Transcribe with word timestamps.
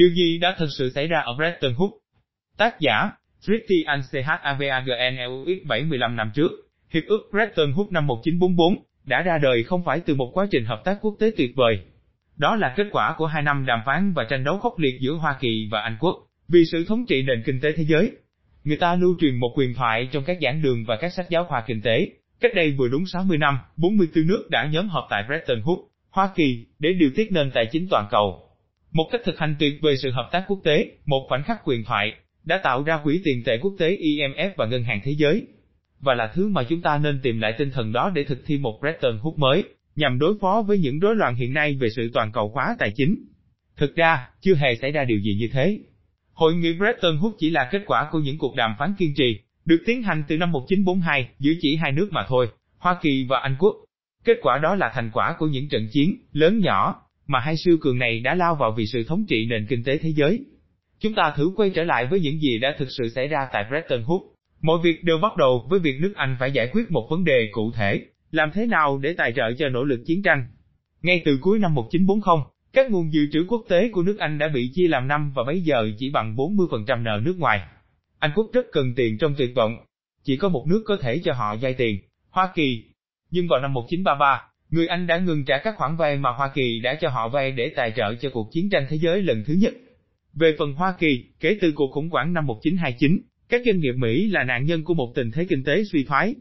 Điều 0.00 0.08
gì 0.08 0.38
đã 0.38 0.54
thực 0.58 0.68
sự 0.78 0.90
xảy 0.90 1.06
ra 1.06 1.20
ở 1.20 1.34
Bretton 1.36 1.72
Woods? 1.72 1.98
Tác 2.58 2.80
giả, 2.80 3.10
Christian 3.40 3.84
Anh 3.86 4.58
75 5.68 6.16
năm 6.16 6.30
trước, 6.34 6.50
Hiệp 6.90 7.02
ước 7.06 7.30
Bretton 7.30 7.72
Woods 7.72 7.90
năm 7.90 8.06
1944, 8.06 8.84
đã 9.04 9.22
ra 9.22 9.38
đời 9.42 9.62
không 9.62 9.84
phải 9.84 10.00
từ 10.00 10.14
một 10.14 10.30
quá 10.34 10.46
trình 10.50 10.64
hợp 10.64 10.82
tác 10.84 10.98
quốc 11.00 11.16
tế 11.20 11.30
tuyệt 11.36 11.50
vời. 11.56 11.78
Đó 12.36 12.56
là 12.56 12.74
kết 12.76 12.86
quả 12.92 13.14
của 13.16 13.26
hai 13.26 13.42
năm 13.42 13.66
đàm 13.66 13.80
phán 13.86 14.12
và 14.12 14.24
tranh 14.24 14.44
đấu 14.44 14.58
khốc 14.58 14.78
liệt 14.78 14.94
giữa 15.00 15.12
Hoa 15.12 15.36
Kỳ 15.40 15.68
và 15.70 15.80
Anh 15.80 15.96
Quốc, 16.00 16.16
vì 16.48 16.64
sự 16.72 16.84
thống 16.88 17.06
trị 17.06 17.22
nền 17.22 17.42
kinh 17.46 17.60
tế 17.60 17.72
thế 17.76 17.84
giới. 17.84 18.12
Người 18.64 18.76
ta 18.76 18.94
lưu 18.94 19.16
truyền 19.20 19.36
một 19.36 19.52
quyền 19.56 19.74
thoại 19.74 20.08
trong 20.12 20.24
các 20.24 20.38
giảng 20.42 20.62
đường 20.62 20.84
và 20.86 20.96
các 21.00 21.12
sách 21.12 21.30
giáo 21.30 21.44
khoa 21.44 21.64
kinh 21.66 21.82
tế. 21.82 22.08
Cách 22.40 22.52
đây 22.54 22.74
vừa 22.78 22.88
đúng 22.88 23.06
60 23.06 23.38
năm, 23.38 23.58
44 23.76 24.26
nước 24.26 24.46
đã 24.50 24.68
nhóm 24.72 24.88
họp 24.88 25.06
tại 25.10 25.24
Bretton 25.28 25.60
Woods, 25.60 25.84
Hoa 26.10 26.30
Kỳ, 26.34 26.66
để 26.78 26.92
điều 26.92 27.10
tiết 27.16 27.32
nền 27.32 27.50
tài 27.50 27.66
chính 27.72 27.86
toàn 27.90 28.06
cầu. 28.10 28.49
Một 28.92 29.08
cách 29.12 29.20
thực 29.24 29.38
hành 29.38 29.56
tuyệt 29.58 29.74
vời 29.82 29.96
sự 29.96 30.10
hợp 30.10 30.28
tác 30.32 30.44
quốc 30.48 30.60
tế, 30.64 30.90
một 31.06 31.26
khoảnh 31.28 31.42
khắc 31.42 31.60
quyền 31.64 31.84
thoại, 31.84 32.12
đã 32.44 32.60
tạo 32.62 32.82
ra 32.82 33.00
quỹ 33.04 33.20
tiền 33.24 33.42
tệ 33.44 33.58
quốc 33.58 33.74
tế 33.78 33.96
IMF 33.96 34.50
và 34.56 34.66
Ngân 34.66 34.84
hàng 34.84 35.00
Thế 35.04 35.12
giới. 35.18 35.46
Và 36.00 36.14
là 36.14 36.32
thứ 36.34 36.48
mà 36.48 36.64
chúng 36.64 36.82
ta 36.82 36.98
nên 36.98 37.20
tìm 37.22 37.40
lại 37.40 37.54
tinh 37.58 37.70
thần 37.70 37.92
đó 37.92 38.12
để 38.14 38.24
thực 38.24 38.46
thi 38.46 38.58
một 38.58 38.78
Bretton 38.80 39.18
Woods 39.18 39.38
mới, 39.38 39.64
nhằm 39.96 40.18
đối 40.18 40.34
phó 40.40 40.62
với 40.66 40.78
những 40.78 40.98
rối 40.98 41.16
loạn 41.16 41.34
hiện 41.34 41.52
nay 41.52 41.76
về 41.80 41.88
sự 41.96 42.10
toàn 42.14 42.32
cầu 42.32 42.50
hóa 42.54 42.76
tài 42.78 42.92
chính. 42.94 43.16
Thực 43.76 43.96
ra, 43.96 44.28
chưa 44.40 44.54
hề 44.54 44.76
xảy 44.76 44.92
ra 44.92 45.04
điều 45.04 45.18
gì 45.18 45.36
như 45.40 45.48
thế. 45.52 45.78
Hội 46.32 46.54
nghị 46.54 46.72
Bretton 46.72 47.16
Woods 47.16 47.34
chỉ 47.38 47.50
là 47.50 47.68
kết 47.72 47.82
quả 47.86 48.08
của 48.12 48.18
những 48.18 48.38
cuộc 48.38 48.56
đàm 48.56 48.74
phán 48.78 48.94
kiên 48.98 49.14
trì, 49.16 49.40
được 49.64 49.82
tiến 49.86 50.02
hành 50.02 50.24
từ 50.28 50.36
năm 50.36 50.52
1942 50.52 51.28
giữa 51.38 51.52
chỉ 51.60 51.76
hai 51.76 51.92
nước 51.92 52.08
mà 52.12 52.24
thôi, 52.28 52.48
Hoa 52.78 52.96
Kỳ 53.02 53.26
và 53.28 53.40
Anh 53.40 53.56
Quốc. 53.58 53.76
Kết 54.24 54.38
quả 54.42 54.58
đó 54.58 54.74
là 54.74 54.90
thành 54.94 55.10
quả 55.12 55.36
của 55.38 55.46
những 55.46 55.68
trận 55.68 55.88
chiến, 55.92 56.16
lớn 56.32 56.58
nhỏ, 56.58 57.02
mà 57.30 57.40
hai 57.40 57.56
siêu 57.56 57.76
cường 57.80 57.98
này 57.98 58.20
đã 58.20 58.34
lao 58.34 58.54
vào 58.54 58.72
vì 58.76 58.86
sự 58.86 59.04
thống 59.04 59.24
trị 59.28 59.46
nền 59.46 59.66
kinh 59.66 59.84
tế 59.84 59.98
thế 59.98 60.08
giới. 60.08 60.44
Chúng 61.00 61.14
ta 61.14 61.32
thử 61.36 61.50
quay 61.56 61.70
trở 61.70 61.84
lại 61.84 62.06
với 62.06 62.20
những 62.20 62.40
gì 62.40 62.58
đã 62.58 62.74
thực 62.78 62.88
sự 62.90 63.08
xảy 63.08 63.28
ra 63.28 63.48
tại 63.52 63.64
Bretton 63.68 64.02
Woods. 64.02 64.24
Mọi 64.60 64.78
việc 64.82 65.04
đều 65.04 65.18
bắt 65.18 65.36
đầu 65.36 65.66
với 65.70 65.78
việc 65.78 65.98
nước 66.00 66.12
Anh 66.16 66.36
phải 66.40 66.52
giải 66.52 66.68
quyết 66.72 66.90
một 66.90 67.06
vấn 67.10 67.24
đề 67.24 67.48
cụ 67.52 67.72
thể, 67.76 68.00
làm 68.30 68.50
thế 68.54 68.66
nào 68.66 68.98
để 68.98 69.12
tài 69.12 69.32
trợ 69.36 69.52
cho 69.58 69.68
nỗ 69.68 69.84
lực 69.84 70.00
chiến 70.06 70.22
tranh. 70.22 70.46
Ngay 71.02 71.22
từ 71.24 71.38
cuối 71.40 71.58
năm 71.58 71.74
1940, 71.74 72.44
các 72.72 72.90
nguồn 72.90 73.12
dự 73.12 73.20
trữ 73.32 73.44
quốc 73.48 73.64
tế 73.68 73.88
của 73.88 74.02
nước 74.02 74.18
Anh 74.18 74.38
đã 74.38 74.48
bị 74.48 74.70
chia 74.74 74.88
làm 74.88 75.08
năm 75.08 75.32
và 75.34 75.42
bây 75.46 75.60
giờ 75.60 75.90
chỉ 75.98 76.10
bằng 76.10 76.36
40% 76.36 77.02
nợ 77.02 77.20
nước 77.22 77.38
ngoài. 77.38 77.60
Anh 78.18 78.30
quốc 78.34 78.46
rất 78.52 78.66
cần 78.72 78.94
tiền 78.96 79.18
trong 79.18 79.34
tuyệt 79.38 79.50
vọng. 79.56 79.76
Chỉ 80.24 80.36
có 80.36 80.48
một 80.48 80.66
nước 80.68 80.82
có 80.86 80.96
thể 80.96 81.20
cho 81.24 81.32
họ 81.32 81.56
vay 81.56 81.74
tiền, 81.74 81.98
Hoa 82.30 82.52
Kỳ. 82.54 82.84
Nhưng 83.30 83.48
vào 83.48 83.60
năm 83.60 83.72
1933, 83.72 84.49
người 84.70 84.86
Anh 84.86 85.06
đã 85.06 85.18
ngừng 85.18 85.44
trả 85.44 85.58
các 85.58 85.74
khoản 85.76 85.96
vay 85.96 86.16
mà 86.16 86.30
Hoa 86.30 86.50
Kỳ 86.54 86.80
đã 86.80 86.94
cho 87.00 87.08
họ 87.08 87.28
vay 87.28 87.52
để 87.52 87.72
tài 87.76 87.92
trợ 87.96 88.14
cho 88.14 88.30
cuộc 88.30 88.52
chiến 88.52 88.70
tranh 88.70 88.86
thế 88.88 88.96
giới 88.96 89.22
lần 89.22 89.44
thứ 89.46 89.54
nhất. 89.54 89.74
Về 90.34 90.54
phần 90.58 90.72
Hoa 90.72 90.94
Kỳ, 90.98 91.24
kể 91.40 91.58
từ 91.60 91.72
cuộc 91.72 91.90
khủng 91.92 92.08
hoảng 92.08 92.32
năm 92.32 92.46
1929, 92.46 93.18
các 93.48 93.62
doanh 93.66 93.80
nghiệp 93.80 93.92
Mỹ 93.92 94.28
là 94.28 94.44
nạn 94.44 94.64
nhân 94.64 94.84
của 94.84 94.94
một 94.94 95.12
tình 95.14 95.30
thế 95.30 95.46
kinh 95.48 95.64
tế 95.64 95.84
suy 95.84 96.04
thoái. 96.04 96.34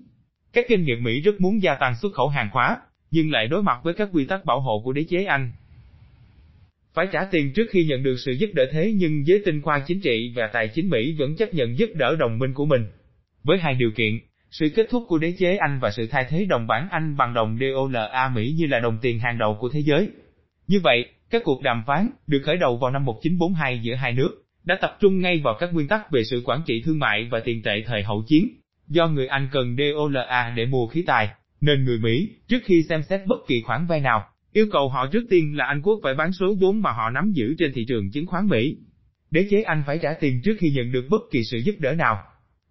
Các 0.53 0.65
doanh 0.69 0.83
nghiệp 0.83 0.95
Mỹ 0.95 1.21
rất 1.21 1.41
muốn 1.41 1.61
gia 1.61 1.75
tăng 1.75 1.95
xuất 2.01 2.13
khẩu 2.13 2.27
hàng 2.27 2.49
hóa, 2.51 2.77
nhưng 3.11 3.31
lại 3.31 3.47
đối 3.47 3.63
mặt 3.63 3.79
với 3.83 3.93
các 3.93 4.09
quy 4.13 4.25
tắc 4.25 4.45
bảo 4.45 4.59
hộ 4.59 4.81
của 4.85 4.93
đế 4.93 5.03
chế 5.03 5.23
Anh. 5.23 5.51
Phải 6.93 7.07
trả 7.11 7.25
tiền 7.31 7.53
trước 7.53 7.67
khi 7.69 7.85
nhận 7.85 8.03
được 8.03 8.15
sự 8.25 8.31
giúp 8.31 8.49
đỡ 8.53 8.65
thế 8.71 8.93
nhưng 8.95 9.27
giới 9.27 9.41
tinh 9.45 9.61
khoa 9.61 9.83
chính 9.87 10.01
trị 10.01 10.33
và 10.35 10.49
tài 10.53 10.67
chính 10.67 10.89
Mỹ 10.89 11.15
vẫn 11.19 11.35
chấp 11.35 11.53
nhận 11.53 11.77
giúp 11.77 11.89
đỡ 11.93 12.15
đồng 12.19 12.39
minh 12.39 12.53
của 12.53 12.65
mình. 12.65 12.85
Với 13.43 13.57
hai 13.57 13.73
điều 13.73 13.91
kiện, 13.91 14.19
sự 14.51 14.69
kết 14.75 14.87
thúc 14.89 15.03
của 15.07 15.17
đế 15.17 15.33
chế 15.39 15.55
Anh 15.55 15.79
và 15.81 15.91
sự 15.91 16.07
thay 16.07 16.25
thế 16.29 16.45
đồng 16.45 16.67
bảng 16.67 16.87
Anh 16.91 17.17
bằng 17.17 17.33
đồng 17.33 17.57
DOLA 17.59 18.31
Mỹ 18.35 18.55
như 18.57 18.65
là 18.67 18.79
đồng 18.79 18.97
tiền 19.01 19.19
hàng 19.19 19.37
đầu 19.37 19.57
của 19.59 19.69
thế 19.69 19.79
giới. 19.79 20.09
Như 20.67 20.79
vậy, 20.83 21.05
các 21.29 21.41
cuộc 21.45 21.63
đàm 21.63 21.83
phán, 21.87 22.09
được 22.27 22.41
khởi 22.45 22.57
đầu 22.57 22.77
vào 22.77 22.91
năm 22.91 23.05
1942 23.05 23.79
giữa 23.79 23.95
hai 23.95 24.13
nước, 24.13 24.43
đã 24.63 24.77
tập 24.81 24.97
trung 24.99 25.19
ngay 25.19 25.41
vào 25.43 25.57
các 25.59 25.73
nguyên 25.73 25.87
tắc 25.87 26.11
về 26.11 26.23
sự 26.23 26.41
quản 26.45 26.61
trị 26.65 26.81
thương 26.85 26.99
mại 26.99 27.27
và 27.31 27.39
tiền 27.39 27.61
tệ 27.63 27.83
thời 27.85 28.03
hậu 28.03 28.23
chiến. 28.27 28.47
Do 28.87 29.07
người 29.07 29.27
Anh 29.27 29.49
cần 29.51 29.75
DOLA 29.77 30.53
để 30.55 30.65
mua 30.65 30.87
khí 30.87 31.03
tài, 31.07 31.29
nên 31.61 31.83
người 31.83 31.99
Mỹ, 31.99 32.29
trước 32.47 32.59
khi 32.63 32.83
xem 32.89 33.03
xét 33.03 33.21
bất 33.27 33.39
kỳ 33.47 33.61
khoản 33.61 33.87
vay 33.87 33.99
nào, 33.99 34.25
yêu 34.53 34.65
cầu 34.71 34.89
họ 34.89 35.07
trước 35.11 35.23
tiên 35.29 35.57
là 35.57 35.65
Anh 35.65 35.81
quốc 35.81 35.99
phải 36.03 36.13
bán 36.13 36.33
số 36.33 36.55
vốn 36.59 36.81
mà 36.81 36.91
họ 36.91 37.09
nắm 37.09 37.31
giữ 37.31 37.55
trên 37.57 37.71
thị 37.75 37.85
trường 37.87 38.11
chứng 38.11 38.25
khoán 38.25 38.47
Mỹ. 38.47 38.77
Đế 39.31 39.47
chế 39.49 39.61
Anh 39.61 39.83
phải 39.87 39.99
trả 40.01 40.13
tiền 40.13 40.41
trước 40.43 40.55
khi 40.59 40.71
nhận 40.71 40.91
được 40.91 41.05
bất 41.09 41.21
kỳ 41.31 41.43
sự 41.43 41.57
giúp 41.57 41.75
đỡ 41.79 41.95
nào. 41.95 42.23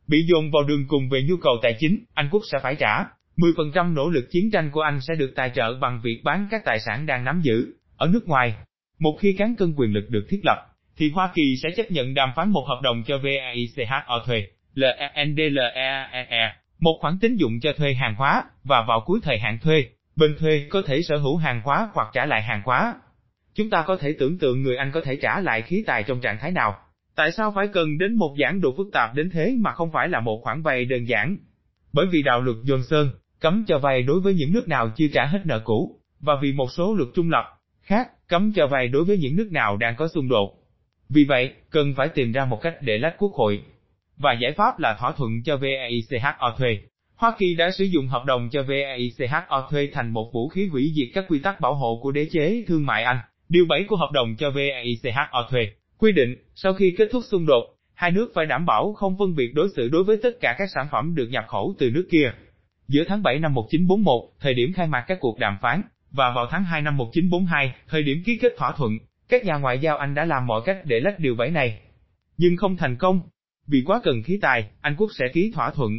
Bị 0.09 0.23
dồn 0.23 0.51
vào 0.51 0.63
đường 0.63 0.85
cùng 0.89 1.09
về 1.09 1.23
nhu 1.29 1.37
cầu 1.37 1.55
tài 1.63 1.77
chính, 1.79 2.05
Anh 2.15 2.29
quốc 2.31 2.43
sẽ 2.53 2.59
phải 2.63 2.75
trả. 2.75 3.05
10% 3.37 3.95
nỗ 3.95 4.11
lực 4.11 4.25
chiến 4.31 4.51
tranh 4.51 4.71
của 4.71 4.81
Anh 4.81 5.01
sẽ 5.01 5.15
được 5.15 5.33
tài 5.37 5.51
trợ 5.55 5.79
bằng 5.81 6.01
việc 6.05 6.21
bán 6.25 6.49
các 6.51 6.65
tài 6.65 6.81
sản 6.81 7.07
đang 7.07 7.25
nắm 7.25 7.41
giữ 7.41 7.67
ở 7.97 8.09
nước 8.13 8.29
ngoài. 8.29 8.55
Một 8.99 9.17
khi 9.21 9.33
cán 9.39 9.57
cân 9.57 9.75
quyền 9.77 9.93
lực 9.93 10.11
được 10.11 10.27
thiết 10.29 10.41
lập, 10.45 10.67
thì 10.97 11.11
Hoa 11.11 11.31
Kỳ 11.35 11.55
sẽ 11.63 11.69
chấp 11.77 11.91
nhận 11.91 12.15
đàm 12.15 12.31
phán 12.37 12.51
một 12.51 12.65
hợp 12.69 12.81
đồng 12.83 13.03
cho 13.07 13.19
VAICHO 13.19 14.19
thuê, 14.27 14.47
LENDLEAE, 14.75 16.53
một 16.79 16.99
khoản 17.01 17.19
tín 17.21 17.37
dụng 17.37 17.61
cho 17.61 17.73
thuê 17.73 17.95
hàng 17.95 18.15
hóa, 18.15 18.45
và 18.65 18.85
vào 18.89 19.01
cuối 19.07 19.21
thời 19.23 19.39
hạn 19.39 19.59
thuê, 19.63 19.85
bên 20.17 20.37
thuê 20.39 20.67
có 20.71 20.83
thể 20.87 21.03
sở 21.03 21.17
hữu 21.17 21.37
hàng 21.37 21.61
hóa 21.65 21.89
hoặc 21.95 22.09
trả 22.13 22.27
lại 22.27 22.43
hàng 22.43 22.63
hóa. 22.65 22.95
Chúng 23.55 23.71
ta 23.71 23.83
có 23.87 23.97
thể 23.97 24.15
tưởng 24.19 24.39
tượng 24.39 24.63
người 24.63 24.77
Anh 24.77 24.91
có 24.95 25.01
thể 25.05 25.17
trả 25.17 25.41
lại 25.41 25.63
khí 25.63 25.85
tài 25.87 26.03
trong 26.03 26.21
trạng 26.21 26.39
thái 26.39 26.51
nào. 26.51 26.77
Tại 27.19 27.33
sao 27.33 27.53
phải 27.55 27.69
cần 27.69 27.99
đến 27.99 28.15
một 28.15 28.35
giảng 28.39 28.61
độ 28.61 28.75
phức 28.77 28.87
tạp 28.93 29.15
đến 29.15 29.31
thế 29.31 29.55
mà 29.59 29.73
không 29.73 29.91
phải 29.93 30.09
là 30.09 30.21
một 30.21 30.41
khoản 30.43 30.63
vay 30.63 30.85
đơn 30.85 31.09
giản? 31.09 31.37
Bởi 31.93 32.07
vì 32.07 32.23
đạo 32.23 32.41
luật 32.41 32.57
Johnson 32.57 33.11
cấm 33.41 33.65
cho 33.69 33.79
vay 33.79 34.03
đối 34.03 34.21
với 34.21 34.35
những 34.35 34.53
nước 34.53 34.69
nào 34.69 34.91
chưa 34.97 35.07
trả 35.13 35.25
hết 35.25 35.39
nợ 35.45 35.61
cũ, 35.65 36.01
và 36.21 36.35
vì 36.43 36.53
một 36.53 36.73
số 36.73 36.95
luật 36.95 37.09
trung 37.15 37.31
lập 37.31 37.45
khác 37.83 38.29
cấm 38.29 38.53
cho 38.53 38.67
vay 38.67 38.89
đối 38.89 39.05
với 39.05 39.19
những 39.19 39.37
nước 39.37 39.49
nào 39.53 39.77
đang 39.77 39.97
có 39.97 40.09
xung 40.09 40.29
đột. 40.29 40.55
Vì 41.09 41.25
vậy, 41.25 41.53
cần 41.71 41.95
phải 41.97 42.09
tìm 42.09 42.33
ra 42.33 42.45
một 42.45 42.63
cách 42.63 42.75
để 42.81 42.99
lách 42.99 43.15
quốc 43.19 43.33
hội. 43.35 43.63
Và 44.17 44.33
giải 44.33 44.53
pháp 44.53 44.79
là 44.79 44.97
thỏa 45.01 45.13
thuận 45.13 45.43
cho 45.45 45.57
VAICHO 45.57 46.55
thuê. 46.59 46.79
Hoa 47.15 47.35
Kỳ 47.39 47.55
đã 47.55 47.71
sử 47.71 47.85
dụng 47.85 48.09
hợp 48.09 48.25
đồng 48.25 48.49
cho 48.53 48.63
VAICHO 48.63 49.69
thuê 49.71 49.89
thành 49.93 50.11
một 50.11 50.31
vũ 50.33 50.49
khí 50.49 50.67
hủy 50.67 50.93
diệt 50.97 51.09
các 51.15 51.25
quy 51.29 51.39
tắc 51.39 51.61
bảo 51.61 51.75
hộ 51.75 52.01
của 52.03 52.13
đế 52.13 52.27
chế 52.33 52.65
thương 52.67 52.87
mại 52.87 53.03
Anh. 53.05 53.19
Điều 53.49 53.67
7 53.69 53.85
của 53.85 53.97
hợp 53.97 54.11
đồng 54.13 54.37
cho 54.37 54.51
VAICHO 54.51 55.49
thuê 55.51 55.71
quy 55.99 56.13
định, 56.13 56.35
sau 56.55 56.75
khi 56.75 56.95
kết 56.99 57.09
thúc 57.13 57.23
xung 57.31 57.47
đột, 57.47 57.65
hai 57.95 58.11
nước 58.11 58.31
phải 58.35 58.47
đảm 58.47 58.67
bảo 58.67 58.93
không 58.93 59.19
phân 59.19 59.35
biệt 59.35 59.55
đối 59.55 59.69
xử 59.77 59.89
đối 59.89 60.05
với 60.05 60.17
tất 60.23 60.41
cả 60.41 60.55
các 60.59 60.71
sản 60.75 60.87
phẩm 60.93 61.15
được 61.15 61.27
nhập 61.31 61.45
khẩu 61.49 61.75
từ 61.79 61.91
nước 61.91 62.09
kia. 62.11 62.33
Giữa 62.89 63.05
tháng 63.09 63.23
7 63.23 63.39
năm 63.39 63.55
1941, 63.55 64.23
thời 64.41 64.55
điểm 64.55 64.73
khai 64.73 64.87
mạc 64.87 65.05
các 65.09 65.19
cuộc 65.21 65.39
đàm 65.39 65.57
phán, 65.63 65.83
và 66.11 66.33
vào 66.35 66.47
tháng 66.51 66.65
2 66.65 66.83
năm 66.83 66.97
1942, 66.97 67.75
thời 67.89 68.03
điểm 68.03 68.23
ký 68.27 68.39
kết 68.39 68.53
thỏa 68.57 68.73
thuận, 68.73 68.99
các 69.29 69.45
nhà 69.45 69.57
ngoại 69.57 69.79
giao 69.79 69.97
Anh 69.97 70.15
đã 70.15 70.25
làm 70.25 70.47
mọi 70.47 70.61
cách 70.65 70.79
để 70.85 71.01
lách 71.01 71.19
điều 71.19 71.35
7 71.35 71.51
này. 71.51 71.81
Nhưng 72.37 72.57
không 72.57 72.77
thành 72.77 72.97
công. 72.97 73.21
Vì 73.67 73.83
quá 73.87 74.01
cần 74.05 74.23
khí 74.23 74.39
tài, 74.43 74.71
Anh 74.81 74.95
quốc 74.99 75.11
sẽ 75.19 75.25
ký 75.33 75.53
thỏa 75.55 75.71
thuận. 75.71 75.91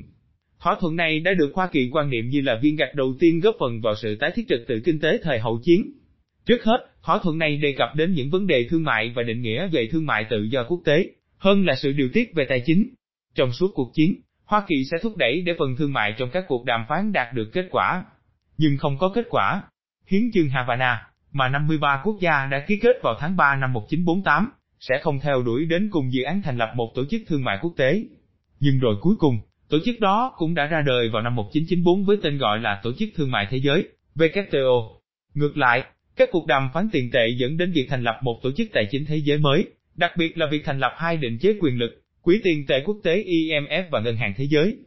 Thỏa 0.60 0.76
thuận 0.80 0.96
này 0.96 1.20
đã 1.20 1.34
được 1.34 1.52
Hoa 1.56 1.68
Kỳ 1.68 1.90
quan 1.92 2.10
niệm 2.10 2.30
như 2.30 2.42
là 2.42 2.60
viên 2.62 2.76
gạch 2.76 2.96
đầu 2.96 3.14
tiên 3.20 3.40
góp 3.40 3.56
phần 3.60 3.81
vào 3.81 3.96
sự 3.96 4.16
tái 4.16 4.31
thiết 4.36 4.46
trật 4.50 4.60
tự 4.68 4.81
kinh 4.86 5.00
tế 5.00 5.20
thời 5.24 5.40
hậu 5.40 5.60
chiến. 5.64 5.99
Trước 6.50 6.64
hết, 6.64 6.86
thỏa 7.04 7.20
thuận 7.24 7.38
này 7.38 7.58
đề 7.58 7.76
cập 7.78 7.96
đến 7.96 8.14
những 8.14 8.30
vấn 8.30 8.48
đề 8.48 8.68
thương 8.70 8.84
mại 8.84 9.12
và 9.16 9.24
định 9.24 9.42
nghĩa 9.42 9.68
về 9.68 9.88
thương 9.92 10.06
mại 10.06 10.26
tự 10.30 10.44
do 10.44 10.64
quốc 10.64 10.82
tế, 10.86 11.06
hơn 11.38 11.66
là 11.66 11.76
sự 11.76 11.92
điều 11.92 12.10
tiết 12.14 12.32
về 12.36 12.46
tài 12.50 12.62
chính. 12.66 12.90
Trong 13.36 13.52
suốt 13.52 13.72
cuộc 13.74 13.92
chiến, 13.94 14.22
Hoa 14.46 14.64
Kỳ 14.68 14.76
sẽ 14.92 14.98
thúc 15.02 15.18
đẩy 15.18 15.42
để 15.42 15.54
phần 15.60 15.76
thương 15.78 15.94
mại 15.94 16.16
trong 16.18 16.30
các 16.30 16.46
cuộc 16.48 16.66
đàm 16.66 16.86
phán 16.90 17.12
đạt 17.14 17.34
được 17.34 17.50
kết 17.54 17.68
quả. 17.72 18.04
Nhưng 18.58 18.78
không 18.78 18.98
có 18.98 19.12
kết 19.16 19.26
quả. 19.30 19.62
Hiến 20.08 20.32
chương 20.34 20.50
Havana, 20.50 21.08
mà 21.32 21.50
53 21.50 22.02
quốc 22.04 22.16
gia 22.22 22.46
đã 22.46 22.66
ký 22.68 22.80
kết 22.81 22.96
vào 23.04 23.16
tháng 23.20 23.38
3 23.38 23.56
năm 23.56 23.74
1948, 23.74 24.52
sẽ 24.80 25.00
không 25.02 25.20
theo 25.20 25.42
đuổi 25.42 25.66
đến 25.66 25.90
cùng 25.92 26.14
dự 26.14 26.24
án 26.24 26.42
thành 26.42 26.58
lập 26.58 26.72
một 26.76 26.92
tổ 26.96 27.06
chức 27.10 27.22
thương 27.28 27.44
mại 27.44 27.58
quốc 27.62 27.74
tế. 27.78 28.04
Nhưng 28.60 28.80
rồi 28.80 28.96
cuối 29.02 29.16
cùng, 29.20 29.40
tổ 29.70 29.78
chức 29.86 30.00
đó 30.00 30.34
cũng 30.38 30.56
đã 30.56 30.66
ra 30.66 30.81
đời 30.81 31.10
vào 31.10 31.22
năm 31.22 31.36
1994 31.36 32.06
với 32.06 32.18
tên 32.24 32.38
gọi 32.38 32.60
là 32.60 32.80
Tổ 32.84 32.92
chức 33.00 33.10
Thương 33.16 33.31
mại 33.31 33.48
Thế 33.50 33.58
giới, 33.58 33.88
WTO. 34.16 34.90
Ngược 35.34 35.58
lại, 35.58 35.84
các 36.19 36.30
cuộc 36.31 36.47
đàm 36.47 36.69
phán 36.74 36.90
tiền 36.91 37.12
tệ 37.12 37.28
dẫn 37.38 37.57
đến 37.57 37.72
việc 37.72 37.88
thành 37.90 38.03
lập 38.03 38.19
một 38.22 38.40
tổ 38.44 38.52
chức 38.52 38.68
tài 38.74 38.88
chính 38.91 39.06
thế 39.06 39.16
giới 39.16 39.38
mới, 39.38 39.68
đặc 39.96 40.12
biệt 40.18 40.38
là 40.38 40.46
việc 40.51 40.66
thành 40.66 40.80
lập 40.80 40.94
hai 40.98 41.18
định 41.18 41.38
chế 41.42 41.56
quyền 41.60 41.77
lực, 41.77 42.01
Quỹ 42.21 42.42
tiền 42.44 42.66
tệ 42.68 42.83
quốc 42.86 42.98
tế 43.04 43.24
IMF 43.24 43.83
và 43.92 44.00
Ngân 44.00 44.16
hàng 44.16 44.33
Thế 44.38 44.44
giới. 44.44 44.77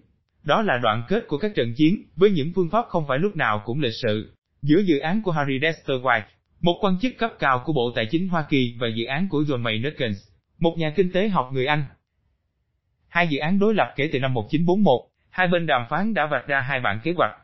Đó 0.43 0.63
là 0.63 0.79
đoạn 0.83 1.03
kết 1.09 1.29
của 1.29 1.39
các 1.39 1.55
trận 1.55 1.75
chiến, 1.77 2.03
với 2.17 2.31
những 2.31 2.53
phương 2.55 2.71
pháp 2.71 2.85
không 2.89 3.05
phải 3.09 3.19
lúc 3.19 3.37
nào 3.37 3.63
cũng 3.65 3.81
lịch 3.81 3.95
sự. 4.03 4.33
Giữa 4.63 4.79
dự 4.79 4.99
án 4.99 5.23
của 5.23 5.31
Harry 5.31 5.59
Dexter 5.63 5.97
White, 5.97 6.23
một 6.61 6.79
quan 6.81 6.99
chức 7.03 7.19
cấp 7.19 7.33
cao 7.39 7.63
của 7.65 7.73
Bộ 7.73 7.93
Tài 7.95 8.07
chính 8.07 8.29
Hoa 8.29 8.45
Kỳ 8.49 8.77
và 8.81 8.89
dự 8.89 9.05
án 9.05 9.29
của 9.29 9.43
John 9.43 9.59
Maynard 9.59 9.97
Keynes, 9.99 10.29
một 10.59 10.75
nhà 10.79 10.93
kinh 10.97 11.13
tế 11.13 11.29
học 11.29 11.51
người 11.53 11.67
Anh. 11.67 11.85
Hai 13.09 13.29
dự 13.29 13.39
án 13.39 13.59
đối 13.59 13.75
lập 13.75 13.93
kể 13.97 14.09
từ 14.13 14.19
năm 14.19 14.35
1941, 14.35 15.01
hai 15.31 15.49
bên 15.49 15.67
đàm 15.67 15.87
phán 15.91 16.15
đã 16.15 16.27
vạch 16.27 16.47
ra 16.47 16.61
hai 16.61 16.81
bản 16.81 17.01
kế 17.03 17.13
hoạch. 17.17 17.37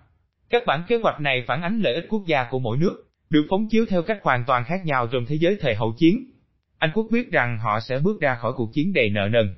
Các 0.50 0.62
bản 0.66 0.82
kế 0.88 0.96
hoạch 0.96 1.20
này 1.20 1.44
phản 1.46 1.62
ánh 1.62 1.80
lợi 1.80 1.94
ích 1.94 2.06
quốc 2.08 2.22
gia 2.26 2.46
của 2.50 2.58
mỗi 2.58 2.76
nước, 2.76 3.07
được 3.30 3.46
phóng 3.50 3.68
chiếu 3.68 3.84
theo 3.88 4.02
cách 4.02 4.18
hoàn 4.22 4.44
toàn 4.46 4.64
khác 4.64 4.80
nhau 4.84 5.06
trong 5.12 5.24
thế 5.28 5.36
giới 5.40 5.56
thời 5.60 5.74
hậu 5.74 5.94
chiến. 5.98 6.30
Anh 6.78 6.90
quốc 6.94 7.06
biết 7.10 7.30
rằng 7.30 7.58
họ 7.58 7.80
sẽ 7.80 7.98
bước 7.98 8.20
ra 8.20 8.34
khỏi 8.34 8.52
cuộc 8.56 8.70
chiến 8.74 8.92
đầy 8.92 9.10
nợ 9.10 9.28
nần. 9.32 9.54